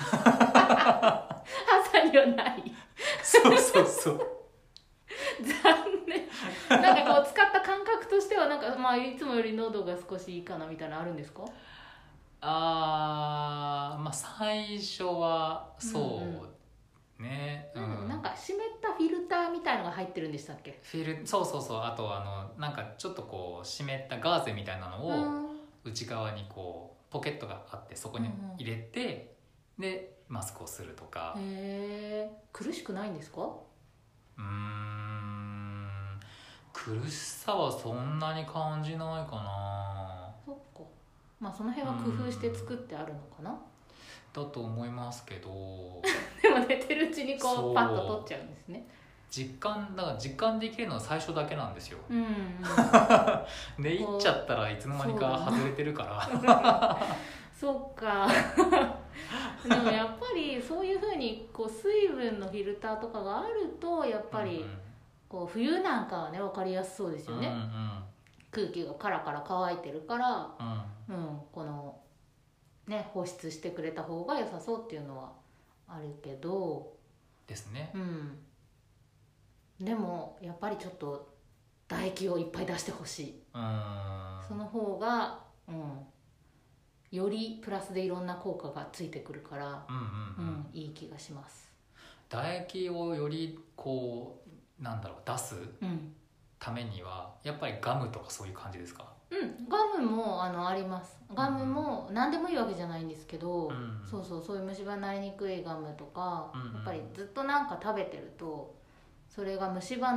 [0.00, 0.16] 朝
[2.10, 2.72] にはない。
[3.22, 4.20] そうそうそう。
[5.42, 6.28] 残念。
[6.82, 11.42] なんかこう使った感覚としてはなんかまあいつもより喉が少しいいかなみたいなのあるんですか？
[12.42, 16.22] あーまあ最初はそ
[17.18, 20.78] うね、うんなんか湿ったフィルターみたいのが入ってるんでしたっけ？
[20.82, 21.80] フィルそうそうそう。
[21.80, 25.52] あとあのなんかちょっとこう湿ったガーゼみたいなのをうん。
[25.84, 29.34] 内側にこうポケットがあってそこに入れて、
[29.78, 31.34] でマスクをするとか。
[31.38, 33.40] へえ苦しくないんですか？
[33.40, 35.11] うーん
[36.82, 40.28] 苦しさはそんなに感じないかな。
[40.44, 40.80] そっか。
[41.38, 43.56] まあその辺は工夫して作ってあるのかな。
[44.32, 46.02] だと思いますけど。
[46.42, 48.84] でも寝てるうちにこそううパッと取っちゃうんですね。
[49.30, 51.98] 実感だから実感できるのは最初だけなんですよ。
[52.10, 52.26] うんうん
[53.80, 56.98] でいっちゃったらいつの間にか外れてるから。
[57.54, 58.26] そっか。
[59.68, 64.64] でもやっぱりそういうふうにこう水分のフィルターとかがあるとやっぱり
[65.32, 68.02] こう冬なんかはね分かりやすそうですよね、うんうん
[68.54, 70.50] 空気がカラカラ乾いてるから、
[71.08, 71.96] うんうん、この
[72.86, 75.32] ね保湿してくれた方が良さそうっていうのは
[75.88, 76.92] あるけど。
[77.46, 77.90] ですね。
[77.94, 78.36] うん。
[79.80, 81.34] でもやっぱりちょっと
[81.88, 83.42] 唾液をいっぱい出してほしい。
[83.54, 84.40] うん。
[84.46, 85.76] その方が、うん、
[87.10, 89.96] よりプラスでいろんな効果がついてくるから、うん
[90.44, 91.72] うんううんん、いい気がします。
[92.28, 94.41] 唾液をよりこう
[94.82, 96.12] なんだろう出すうん、
[96.58, 99.06] ためにはやっぱりガムとかそういう感じですか？
[99.30, 101.16] うん、ガムもあのあります。
[101.34, 104.02] ガムも何でもいいわけじゃないんですけど、うん。
[104.04, 106.74] そうそうそういう虫歯になりにくいガムとか、うんうん。
[106.74, 108.74] やっぱりずっとなんか食べてると
[109.30, 110.12] それが虫歯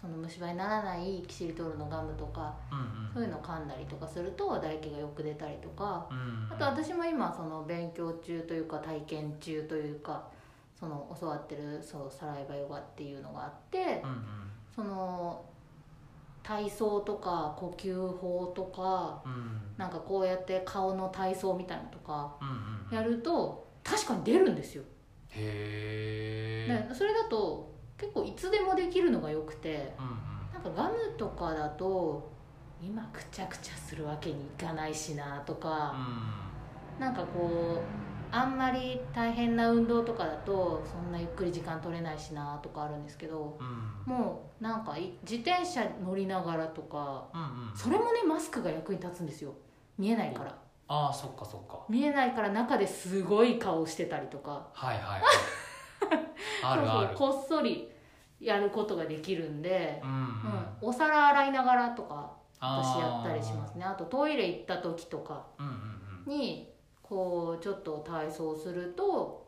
[0.00, 3.10] その虫歯にならないキシリトールのガムとかうんうん。
[3.12, 10.28] そういうの噛んだりとかすると唾液がよく出たりとかうんあと私も今その勉強中というか体験中というか
[10.78, 14.18] その教わってるそうサライバヨガっていうのがあってうんうん
[14.74, 15.44] その
[16.44, 24.82] 体操とか呼吸法とかうんなんかこうやって顔の体操みたいなのとかうんうんやると確かに出るんですよ、
[25.30, 27.67] へえでそれだと
[27.98, 30.62] 結構いつでもできるのがよくてうんうん。
[30.64, 32.30] なんかガムとかだと
[32.82, 35.96] 今くちゃくちゃするわけにいかないしなとか、
[36.98, 43.66] なんかこうあんまり大変な運動とかだとそんなゆっくり時間取れないしなとかあるんですけどうん。
[44.14, 47.76] うんもうなんかい自転車乗りながらとかうんうん。
[47.76, 49.52] それもねマスクが役に立つんですよ。
[49.96, 50.56] 見えないから。
[50.88, 51.84] ああそっかそっか。
[51.88, 54.68] 見えないから中ですごい顔してたりとか。
[54.72, 55.22] はいはいはい
[56.62, 57.16] あるある。
[57.16, 57.90] そうそうこっそり
[58.40, 60.16] やることができるんで、うんうん。
[60.16, 60.28] うん
[60.80, 63.84] お皿洗いながらとかあ私やったりしますね。
[63.84, 66.38] あとトイレ行った時とかうんうんうん。
[66.38, 69.46] にこうちょっと体操すると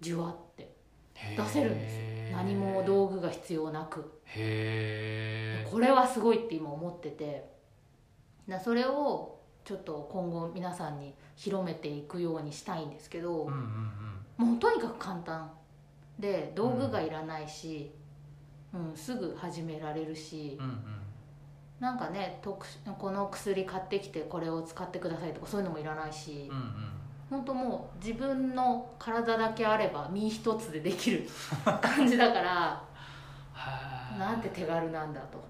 [0.00, 0.74] じゅわって
[1.14, 1.44] へー。
[1.44, 1.96] 出せるんです
[2.32, 2.36] よ。
[2.36, 4.20] 何も道具が必要なく。
[4.24, 7.52] へえこれはすごいって今思ってて。
[8.48, 14.46] だそれをちょっと今後皆さんに広めていくようにしたいんですけど、うんうんうん。
[14.48, 15.50] もうとにかく簡単
[16.18, 17.90] で道具がいらないし、
[18.72, 18.96] うん。
[18.96, 21.04] すぐ始められるし、うんうん。
[21.80, 26.72] なんかね特殊この薬買ってきてこれを使ってくださいとかそういうのもいらないしうん、うん。
[27.30, 31.28] 本当もう自分の体だけあれば身一つでできる
[31.80, 32.84] 感じだから
[34.18, 35.42] なんて手軽なんだと。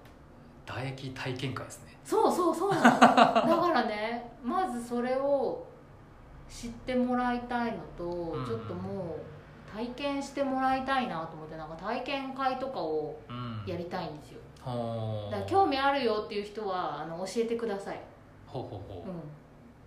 [0.65, 1.95] 唾液体験会ですね。
[2.03, 2.99] そうそうそうなの。
[2.99, 5.65] だからねまずそれを
[6.49, 8.45] 知ってもらいたいのと、うん。
[8.45, 9.34] ちょっともう
[9.73, 13.45] 体験してもらいたいなと思ってなんか体験会とかをうん。
[13.65, 14.39] やりたいんですよ。
[14.61, 17.99] ほだから興味あるよっていう人はあの教えてください、
[18.45, 19.21] ほうほうほう、うん、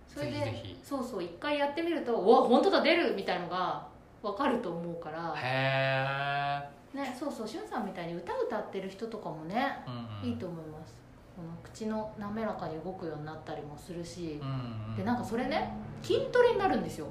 [0.07, 3.85] それでそうそう一回やってみると「うわ本当だ出る!」みたいのが
[4.21, 5.33] 分かると思うから。
[5.35, 10.97] へえ、ねそうそうしゅんさんみたいに歌歌ってる人とかもねうんうん、いいと思います。
[11.35, 14.39] この口の滑らかに動くようになったりもするし。
[14.41, 17.07] うんうん、でなんかそれね筋トレになるんですよ。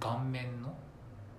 [0.00, 0.65] 顔面の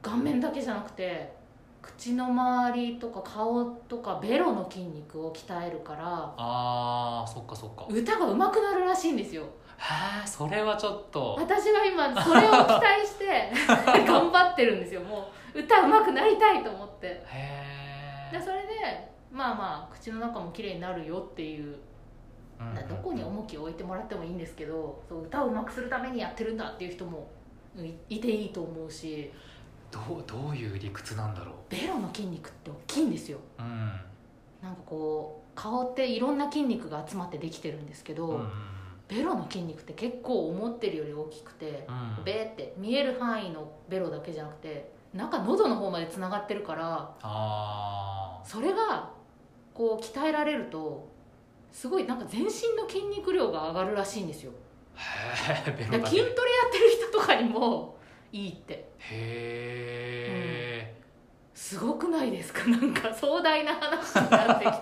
[0.02, 1.36] 顔面だけじゃなくて
[1.82, 7.86] 口の周りとか顔とかベロの筋肉を鍛えるからあーそっかそっか。
[7.90, 9.44] へ歌が上手くなるらしいんですよ。
[9.80, 11.36] えそれはちょっと。
[11.40, 13.52] 私は今それを期待して
[14.06, 15.02] 頑張ってるんですよ。
[15.02, 17.08] もう歌上手くなりたいと思って。
[17.08, 17.24] へ
[18.32, 21.78] えでそれでまあまあ口の中も綺麗になるよっていう
[22.90, 27.30] どこに重きを置いてもらってもいいんですけどそう歌を上手くするためにやってるんだっていう人も
[27.78, 29.32] いいていいと思うし
[29.92, 33.40] どうどういう理屈なんだろベロの筋肉って大きいんですよ。
[33.60, 33.68] ううん。
[34.62, 38.50] なんかこう顔っていろんな筋肉が集まってできてるんですけど、うんうん
[39.08, 42.24] ベロの筋肉って結構思ってるより大きくて、うん。
[42.26, 49.12] ベーって見える範囲のベロだけじゃなくて中喉の方までつながってるからあそれが
[49.74, 51.08] こう鍛えられると
[51.72, 54.52] すごいなんか全身の筋肉量が上がるらしいんですよ。
[54.96, 55.00] あ
[55.54, 56.34] へえベだロ筋トレや
[56.70, 57.97] ってる人とかにも
[58.32, 58.74] いいって。
[58.74, 58.90] へ
[60.84, 61.02] え、
[61.54, 62.68] すごくないですか？
[62.70, 64.78] なんか壮大な話になってきて。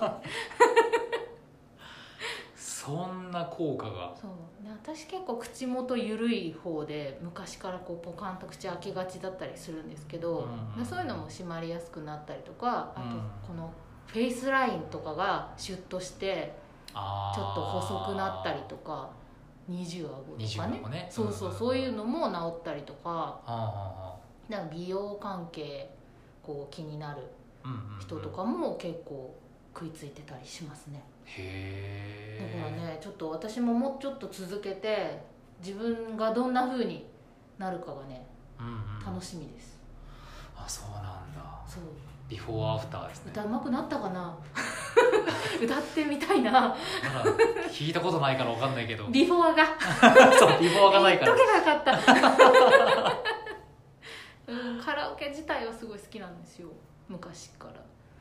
[2.55, 4.13] そんな効果が。
[4.15, 4.31] そう。
[4.63, 13.10] ね私結構口元緩い方で昔からこうポカンと口開けがちだったりするんですけど、うんでそういうのも締まりやすくなったりとかあうん。
[13.12, 13.73] とこの
[14.08, 16.55] フェイスラインとかがシュッとして
[16.88, 19.10] ちょっと細くなったりとか
[19.67, 20.80] 二重顎とかね。
[20.82, 21.08] 顎ね。
[21.10, 23.39] そうそううんそういうのも治ったりとか。
[23.45, 24.15] あ
[24.49, 25.89] なんか美容関係
[26.43, 27.23] こう気になる
[27.99, 29.36] 人とかも結構
[29.73, 31.04] 食いついてたりしますね。
[31.25, 35.19] へだえからねちょっと私ももうちょっと続けて
[35.65, 37.08] 自分がどんな風に
[37.58, 38.23] なるかがね
[38.60, 38.69] うんう
[39.01, 39.78] ん、楽しみです、
[40.56, 41.04] あそうなん
[41.36, 41.41] だ。
[41.67, 41.84] そう。
[42.30, 43.32] ビフォーアフターですね。
[43.34, 44.38] 歌うまくなったかな？
[45.61, 46.75] 歌ってみたいな。
[47.71, 49.05] 聞いたことないからわかんないけど。
[49.11, 49.65] ビフォアが。
[50.38, 51.35] そうビフォーがないから。
[51.35, 53.31] 言っとけばよかった。
[54.47, 56.69] うんカラオケ自体はすごい好きなんですよ。
[57.07, 57.73] 昔から。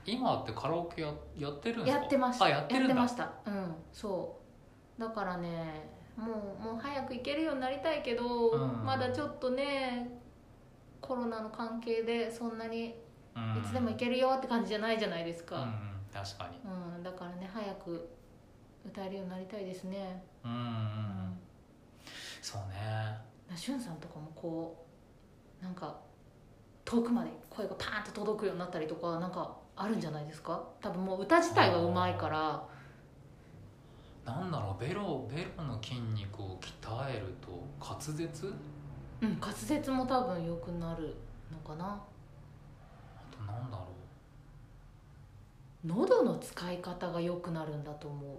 [0.06, 2.00] 今ってカラオケややってるんですか？
[2.00, 2.44] やってました。
[2.46, 2.94] あやってるんだ。
[2.94, 3.30] ました。
[3.46, 4.36] うんそ
[4.98, 5.00] う。
[5.00, 8.84] だからねもうもう早く行けるようになりたいけど、うん。
[8.84, 10.08] まだちょっとね
[11.00, 12.94] コロナの関係でそんなに
[13.36, 13.58] うん。
[13.58, 16.60] いつでも行けるよって感じじゃないじゃないですか、うんうん確かに。
[16.64, 18.08] うんだからね早く
[18.86, 21.38] 歌えるようになりたいですね、うんうんうん。
[22.40, 23.18] そうね。
[23.50, 24.86] だしゅんさんとかもこ
[25.60, 25.98] うなんか
[26.84, 30.62] 遠くまで声がパーンと届くようになったりとかなんかあるんじゃないですか？
[30.80, 32.62] 多分もう歌自体はうまいから。
[34.24, 38.54] なんだろうベロベロの筋肉を鍛えると滑舌？
[39.22, 41.16] うん滑舌も多分良くなる
[41.50, 41.86] のかな。
[41.86, 43.84] あとなんだろ
[45.84, 48.30] 喉の使い方が良くなるんだと思う。
[48.34, 48.38] う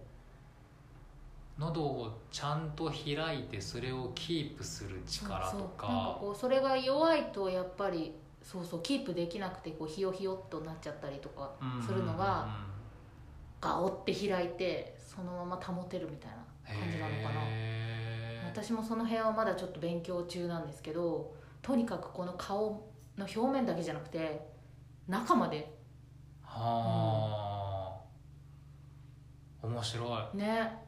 [1.58, 5.67] 喉をちゃんと開いてそれをキープする力とそうそう。
[5.67, 11.51] なんかかこうそれが弱いとやっぱりそうそうキープできなくてこうひよひよっとなっちゃったりとか
[11.86, 12.47] するのが
[13.62, 17.41] ガオって開いてそのまま保てるみたいな感じなのかな。
[18.45, 24.47] 私もその辺はまだちょっと勉強中なんですけどとにかくこの顔の表面だけじゃなくて
[25.08, 25.74] 中まで
[26.58, 28.00] は
[29.63, 30.38] あ、面白い。
[30.38, 30.86] ね。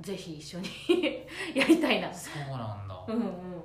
[0.00, 0.68] ぜひ一緒に
[1.54, 2.12] やりたいな。
[2.12, 3.62] そうなんだ、うんうん。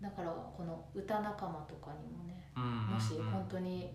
[0.00, 2.86] だからこの歌仲間とかにもねうんうんうん。
[2.94, 3.92] もし本当に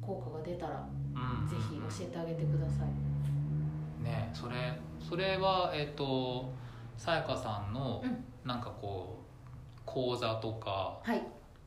[0.00, 4.02] 効果が出たらうんぜひ教えてあげてください。
[4.02, 6.50] ねそれそれはえっ、と
[6.96, 8.24] さやかさんのうん。
[8.44, 11.22] なんかこう講座とかはい。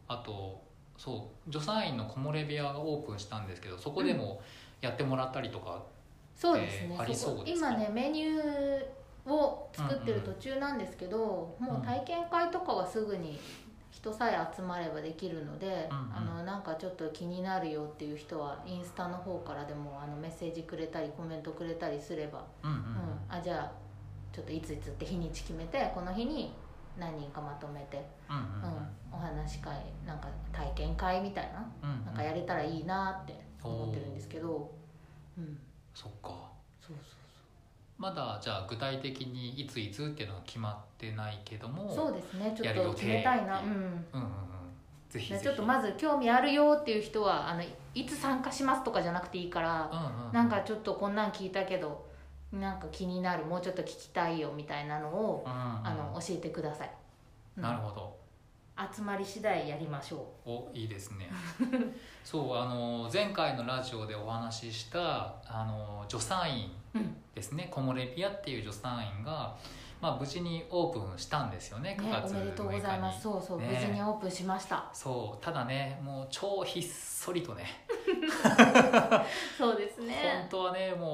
[0.07, 0.62] あと
[1.03, 4.41] そう助産院の木漏れ部屋がオープンしたんですけどそこでも
[4.79, 5.83] やってもらったりとか、
[6.33, 7.71] そうですね、えーありそうこですか？
[7.71, 11.17] 今ねメニューを作ってる途中なんですけど、
[11.59, 13.37] もう体験会とかはすぐに
[13.91, 16.15] 人さえ集まればできるので、うんうん。
[16.15, 22.77] あのなんかちょっと気になるよっていう人はインスタの方からでもあのメッセージくれたりコメントくれたりすれば、うんうん。
[22.77, 22.83] うん。
[23.29, 23.71] あじゃあ
[24.33, 26.53] ちょっといついつって日にち決めてこの日に
[26.97, 28.87] 何人かまとめて、うんうんうん。
[29.11, 29.75] お話し会
[30.05, 31.65] なんか体験会みたいな。
[31.81, 32.05] うんうん。
[32.05, 34.71] なんかやれたらいいなって思ってるんですけど、
[35.37, 35.57] うん、
[35.93, 36.29] そっか。
[36.81, 36.97] そう
[37.97, 42.53] まだじゃあ具体的にいついつっていうのは決まってないけどもそうそうそうですね。
[42.55, 43.93] ちょっと決めたいな、うん、うんうんうん。
[45.09, 45.43] ぜひぜひ。
[45.43, 47.63] ちょっとまず興味あるよっていう人はあの
[47.93, 50.33] いつ参加しますとかじゃなくていいから、うんうん。
[50.33, 52.05] なんかちょっとこんなん聞いたけど
[52.53, 56.91] なんか気になるもうちょっと聞きたいよみたいなのを、うんうんあの教えてください、
[57.57, 57.63] うん。
[57.63, 58.23] なるほど。
[58.95, 61.29] 集まり次第やりましょおいいですね。
[62.23, 67.67] そうあの前回のラジオでお話ししたあの助産院う、うんですね。
[67.71, 69.55] コモレピアっていう助産院が、
[70.01, 71.97] まあ、無事にオープンしたんですよね。
[71.99, 73.21] 9ね、月6日に、おめでとうございます。
[73.21, 73.67] そうそう、ね。
[73.67, 74.89] 無事にオープンしました。
[74.93, 77.82] そうただねもう超ひっそりとね
[79.57, 81.09] そうです本当はねもう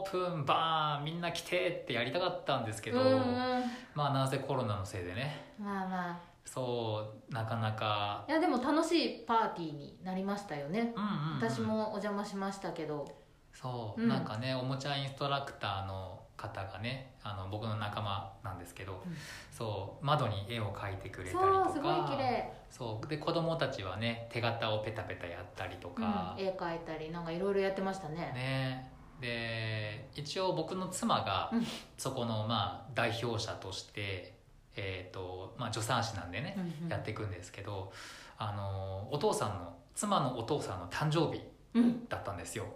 [0.00, 3.64] オープンバーンみんな来てってやりたかったんですけど、うんうん。
[3.94, 5.54] まあなぜコロナのせいでね。
[5.58, 8.24] まあまそうなかなか。
[8.26, 13.06] あいやでも楽しいパーティーになりましたよね、うんうん、うん、私もお邪魔しましたけど。
[13.52, 14.08] そう、うん。
[14.08, 19.14] なんかねおもちゃインストラクターの方がねあの僕の仲間なんですけど、うん。
[19.50, 28.32] そう窓に絵を描いてくれたりとかそうすごい綺麗、そうで子供たちはね手形をペタペタやったりとかうん、、絵描いたりなんかいろいろやってましたね。
[28.34, 28.90] ね。
[29.20, 31.66] で一応僕の妻がうん。
[31.96, 34.34] そこのまあ代表者として、
[34.76, 36.88] えーとまあ、助産師なんでね、うんうん。
[36.88, 37.92] やっていくんですけど
[38.38, 41.42] あのお父さんの妻のお父さんの誕生日
[41.74, 42.08] うん。
[42.08, 42.64] だったんですよ。
[42.64, 42.68] 誕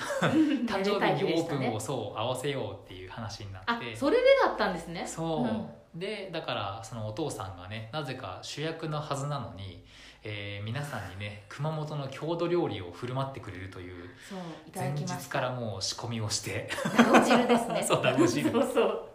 [0.66, 3.94] 誕生日にオープンをそう合わせようっていう話になあって。
[3.94, 5.06] それでだったんですね。
[5.06, 5.70] そう、うん。
[5.94, 9.84] でだからそのお父さんがねなぜか主役のはずなのに、
[10.22, 16.70] えー皆さんにね熊本の郷土料理を振る舞ってくれるというそういただ前日からもう仕込みをして。
[16.96, 17.82] ダゴ汁ですね。
[17.86, 18.50] そうダゴ汁。
[18.50, 19.10] そうそう。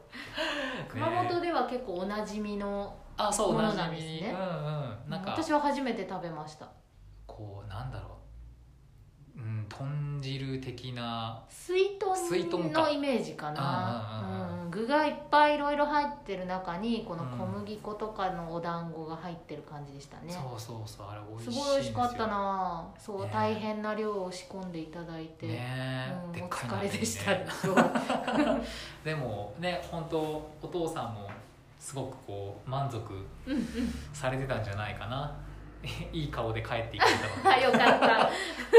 [0.90, 3.82] 熊本では結構おなじみの、あそうものおなじみ。
[3.84, 4.32] なんですね。
[4.32, 5.10] うんうん。
[5.10, 6.68] なんか私は初めて食べました。
[7.26, 8.15] こうなんだろう
[10.34, 11.42] 汁的な。
[11.50, 11.98] 水
[12.30, 14.24] 水豚のイメージかな。
[14.24, 14.50] うんうんうん。
[14.50, 21.64] うん具がいっぱいいろいろ入ってる中にこの小麦粉とかのお団子が入ってる感じでしたね、そうそうそうあれ美す味しいんですよ。
[21.64, 22.88] ごい美味しかったな。
[23.00, 25.66] そう、ね大変な量を仕込んでいただいて、ね。
[26.36, 28.66] え、うん、お疲れでした鍋にね
[29.04, 30.20] でもね本当
[30.62, 31.30] お父さんも
[31.80, 33.00] すごくこう満足
[33.48, 33.66] うんうん。
[34.12, 35.34] されてたんじゃないかな
[36.12, 37.50] いい顔で帰っていかれたので。
[37.50, 38.30] あ よかった。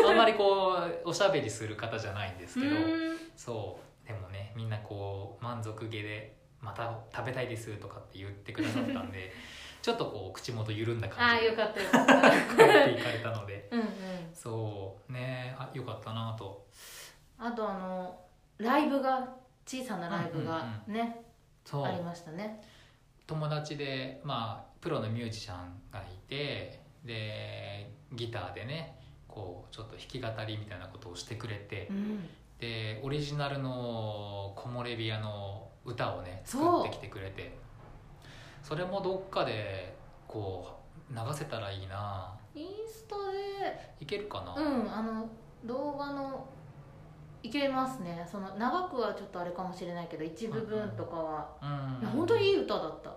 [0.08, 2.76] あんまりこうおしゃべりする方じゃないんですけど。
[2.76, 3.18] うん。
[3.36, 4.06] そう。
[4.06, 9.32] でもねみんなこう満足げで「また食べたいです」とかって言ってくださったんで
[9.82, 12.30] ちょっとこう口元緩んだあ感じでよかったよかった。
[12.30, 13.68] 帰っていかれたので。
[13.70, 13.86] うんうん。
[14.32, 15.12] そう。
[15.12, 16.66] ねあよかったなと。
[17.38, 18.20] あとあの
[18.58, 19.28] ライブが
[19.66, 20.94] 小さなライブがうん。
[20.94, 21.24] ね、
[21.64, 21.84] そう。
[21.84, 22.62] ありましたね。
[23.26, 28.98] 友達でまあプロのミュージシャンがいてでギターでね
[29.28, 32.28] こうちょっと弾き語りみたいなことをしてくれて、うん。
[32.58, 37.56] でオリジナルの木漏れ日屋の歌をね作ってきてくれて
[38.62, 39.94] それもどっかで
[40.26, 40.80] こ
[41.10, 42.34] う流せたらいいな。
[42.54, 43.94] インスタで。
[44.00, 45.28] いけるかな、うんあの
[45.64, 46.46] 動画の
[47.42, 48.26] いけますね。
[48.30, 52.02] その長くはちょっとあれかもしれないけど一部分とかは、うん。
[52.02, 53.15] いや本当にいい歌だった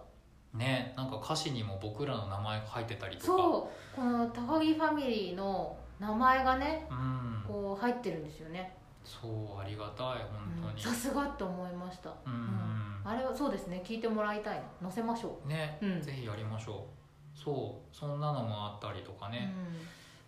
[0.53, 3.27] ねなんか歌詞にも僕らの名前が入ってたりとか。
[3.27, 7.43] そうこの高木ファミリーの名前がねうん。
[7.47, 8.75] こう入ってるんですよね。
[9.03, 10.73] そうありがたい本当に。
[10.73, 10.79] うん。
[10.79, 12.11] さすがって思いました。
[12.25, 14.89] うん、あれはそうですね聞いてもらいたいな。
[14.89, 16.01] 載せましょね、うん。
[16.01, 16.99] ぜひやりましょう。
[17.39, 19.53] そうそんなのもあったりとかう、ね、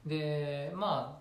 [0.06, 1.21] でまあ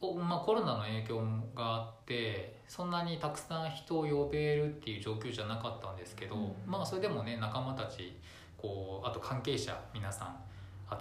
[0.00, 1.20] まあ、コロナの影響
[1.56, 6.52] があってそんなにたくさん人を呼べるっていう状況じゃなかったんですけど、うん。
[6.66, 8.16] まあそれでもね仲間たち
[8.56, 10.36] こうあと関係者皆さん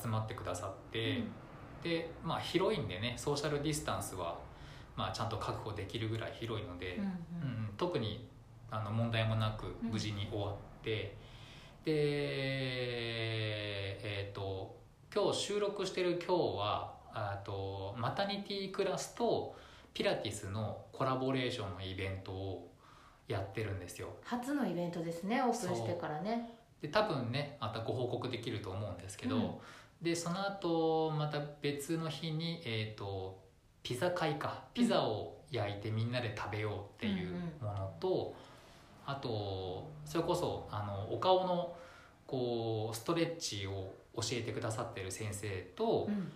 [0.02, 1.24] 集まってくださって、
[1.84, 4.40] でまあ広いんでねソーシャルディスタンスは、
[4.96, 7.10] まあ、ちゃんと確保できるぐらい広いので、うんうん。
[7.10, 7.14] うんう
[7.66, 8.28] ん特に
[8.72, 11.16] あの問題もなく無事に終わって、
[11.86, 11.92] で
[14.04, 14.76] えっ、と
[15.14, 19.56] 今日収録してる今日はあとマタニティクラスと
[19.94, 22.72] ピラティスのコラボレーションのイベントを
[23.28, 24.10] やってるんですよ。
[24.24, 26.52] 初のイベントですねオープンしてからね。
[26.82, 29.52] で多分ねまたご報告できると思うんですけど、うん。
[30.02, 33.40] でその後また別の日に、えー、と
[33.82, 34.64] ピザ会か。
[34.74, 38.36] ピザを焼いてみんなで食べようっていうものと、
[39.06, 41.76] あとそれこそあのお顔の
[42.28, 46.32] こうストレッチを教えてくださってる先生と、うん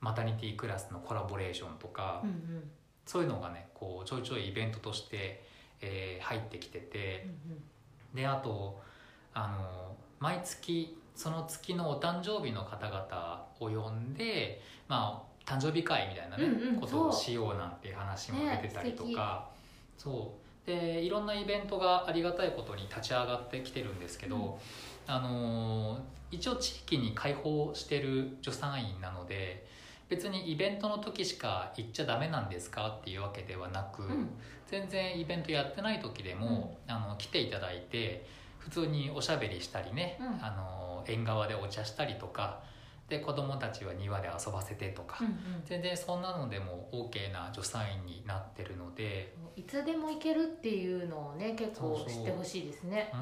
[0.00, 2.70] マタニティクラスのコラボレーションとか、うんうん
[3.06, 5.42] そういうのがねこうちょいちょいイベントとして、
[5.80, 7.26] えー入ってきてて。
[7.50, 7.62] うん
[8.14, 8.80] であと
[9.34, 19.48] あの毎月その月のお誕生日の方々を呼んでまあ誕生日会みたいなね、うんうんことをしようなんていう話も出てたりとか、
[19.96, 20.32] そ
[20.66, 20.66] う。
[20.66, 24.36] でいろんなイベントがありがたいことに立ち上がってきてるんですけど、
[25.06, 25.14] うん。
[25.14, 29.66] あのー一応地域に開放してる助産院なので
[30.08, 34.30] 別にイベントの時しか行っちゃダメなんですかっていうわけではなく、うん。
[34.66, 38.26] 全然イベントやってない時でも、あの来ていただいて
[38.58, 40.26] 普通におしゃべりしたりね、うん。
[40.44, 42.60] あの縁側でお茶したりとか
[43.08, 45.34] で子供たちは庭で遊ばせてとか、うんうん。
[45.64, 52.22] 全然そんなのでも OK な助産院になってるので、いつでも行けるっていうのをね結構そうそう。
[52.22, 53.12] 知ってほしいですね。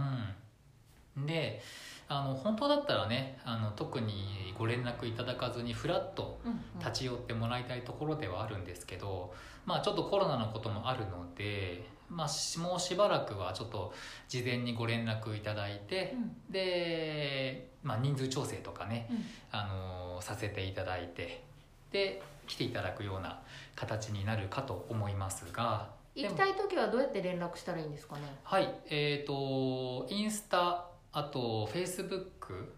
[1.16, 1.60] うん、で
[2.08, 6.78] あの本当だったらねあの特にご連絡いただかずにフラッとうんうん。
[6.78, 9.34] 立ち寄ってもらいたいところではあるんですけど、
[9.64, 13.92] まあ、ちょっとコロナのこともあるので、まあ、しもうしばらくはちょっと
[14.28, 16.14] 事前にご連絡いただいて、
[16.50, 19.24] で、まあ、人数調整とかね、うん。
[19.50, 21.42] あのさせていただいて
[21.90, 23.40] で来ていただくような
[23.74, 28.22] 形になるかと思いますが行きたい時はどうやって連絡したらいいんですかね？
[28.42, 30.86] はいえー、とインスタ
[31.18, 32.74] あとフェイスブック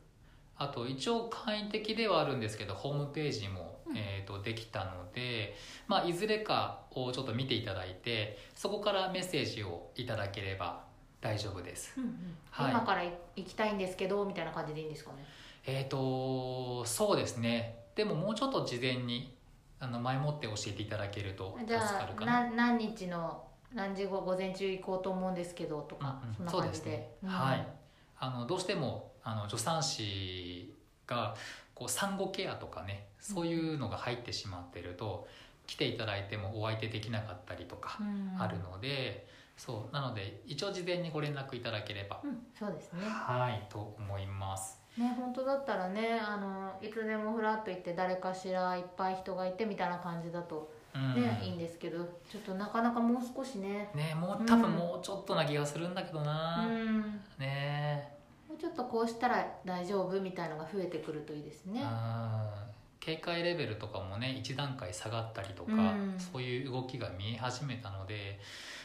[0.56, 3.96] あと一応簡易的ではあるんですけどホームページも、うん。
[3.96, 5.56] えー、とできたので、
[5.88, 10.84] まあ、いずれかをちょっと見ていただいてそこからメッセージをいただければ
[11.20, 11.94] 大丈夫です。
[11.96, 12.36] うんうん。
[12.50, 12.70] はい。
[12.70, 15.24] 今から行きたいんですけどみたいな感じでいいんですかね？
[15.66, 17.76] えー、とそうですね。
[17.96, 19.34] でももうちょっと事前に
[19.80, 22.44] あの前もって教えていただけると助かるかな。
[22.44, 23.42] な何日の
[23.74, 26.50] 何時後午前中行こうと思うんですけどとか、うんうん。
[26.50, 26.84] そんな感じで。
[26.84, 27.28] そうですね。
[27.28, 27.77] はい
[28.20, 30.74] あのどうしてもあの助産師
[31.06, 31.34] が
[31.74, 35.28] こう産後ケアとかねそういうのが入ってしまってると
[35.66, 38.40] 来ていただいてもお相手できなかったりとかうん。
[38.40, 43.00] あるので、そうなので一応事前にご連絡いただければ、うんそうですね。
[43.04, 44.80] はいと思います。
[44.96, 51.98] ね本当だったらねあのいつでもフラッと行って誰かしらいっぱい人がいてみたいな感じだとうんね、いいんですけど
[52.30, 53.90] ちょっとなかなかもう少しね。
[53.94, 57.20] ねもう多分もうちょっとな気がするんだけどうな、ん。
[57.38, 58.16] ね。
[58.48, 61.82] もうちょっとこうしたら大丈夫みたいのが増えてくるといいですね。
[61.82, 62.68] うん
[63.00, 66.14] 警戒レベルとかもね一段階下がったりとか、うん。
[66.18, 68.40] そういう動きが見え始めたので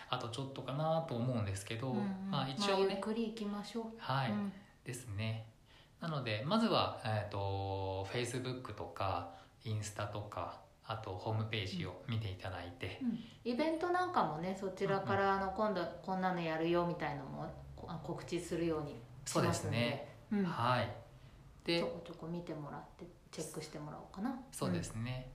[0.10, 2.30] あとちょっとかなと思うんですけど、うんうん。
[2.30, 3.86] まあ一応ゆっね、くり行きましょう。
[3.98, 4.54] はい、うん。
[4.86, 5.46] ですね。
[6.00, 9.32] なのでまずは、えー、と Facebook とか
[9.64, 13.20] インスタとかあとホームページを見ていただいて、うん。
[13.44, 17.50] イベントなんかもねそちらからあの今度こんなのやるよみたいのも
[18.04, 18.92] 告知するように
[19.26, 20.90] しそうですね、うん、はい。
[21.66, 24.38] でちょこちょこ見てもらってチェックしてもらおうかな。
[24.52, 25.32] そうですね、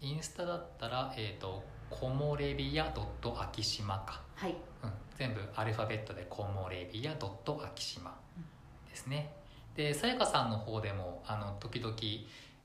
[0.00, 4.56] インスタだったらえっ、とコモレビアドット秋島かうんはい。
[4.84, 8.14] うん、全部アルファベットでコモレビアドット秋島
[8.88, 9.32] ですね。
[9.74, 11.94] でさやかさんの方でもあの時々、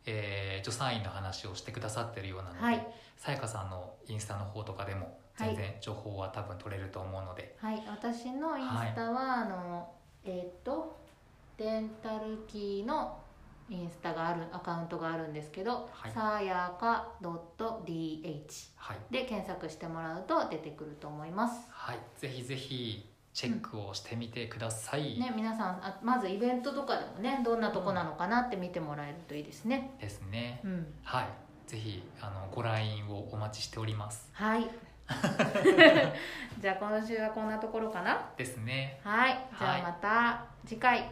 [0.08, 2.88] えー助産院の話をしてくださってるようなので、はい。
[3.16, 9.90] さやかさんのインスタの方とかでも全然情報は多分取れると思うので、はい、私のインスタは、あの
[10.26, 10.98] えっ、と
[11.58, 13.18] デンタルキーの
[13.70, 16.12] インスタがあるアカウントがあるんですけど、はい。
[16.12, 18.42] さやか .dh
[18.76, 21.68] はい、で検索してもらうと出てくると思います。
[21.70, 29.92] はい、ぜひぜひチェックをしてみてください、ね、皆さんあまずイベントとかでもねどんなとこなのかなって見てもらえるといいですね。
[30.02, 31.28] ですね、うん、はい。
[31.68, 34.28] ぜひあのご来院をお待ちしております。
[34.34, 34.68] はい。
[36.60, 38.28] じゃあ今週はこんなところかな？
[38.36, 39.00] ですね。
[39.04, 39.46] はい。
[39.56, 41.08] じゃあまた次回。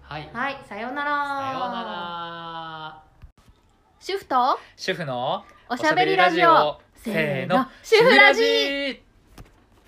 [0.00, 1.10] はい、はい、さようなら。
[1.10, 3.02] さようなら。
[3.98, 6.80] 主婦と主婦のおしゃべりラジオ。
[6.94, 9.03] せーの、主婦ラジ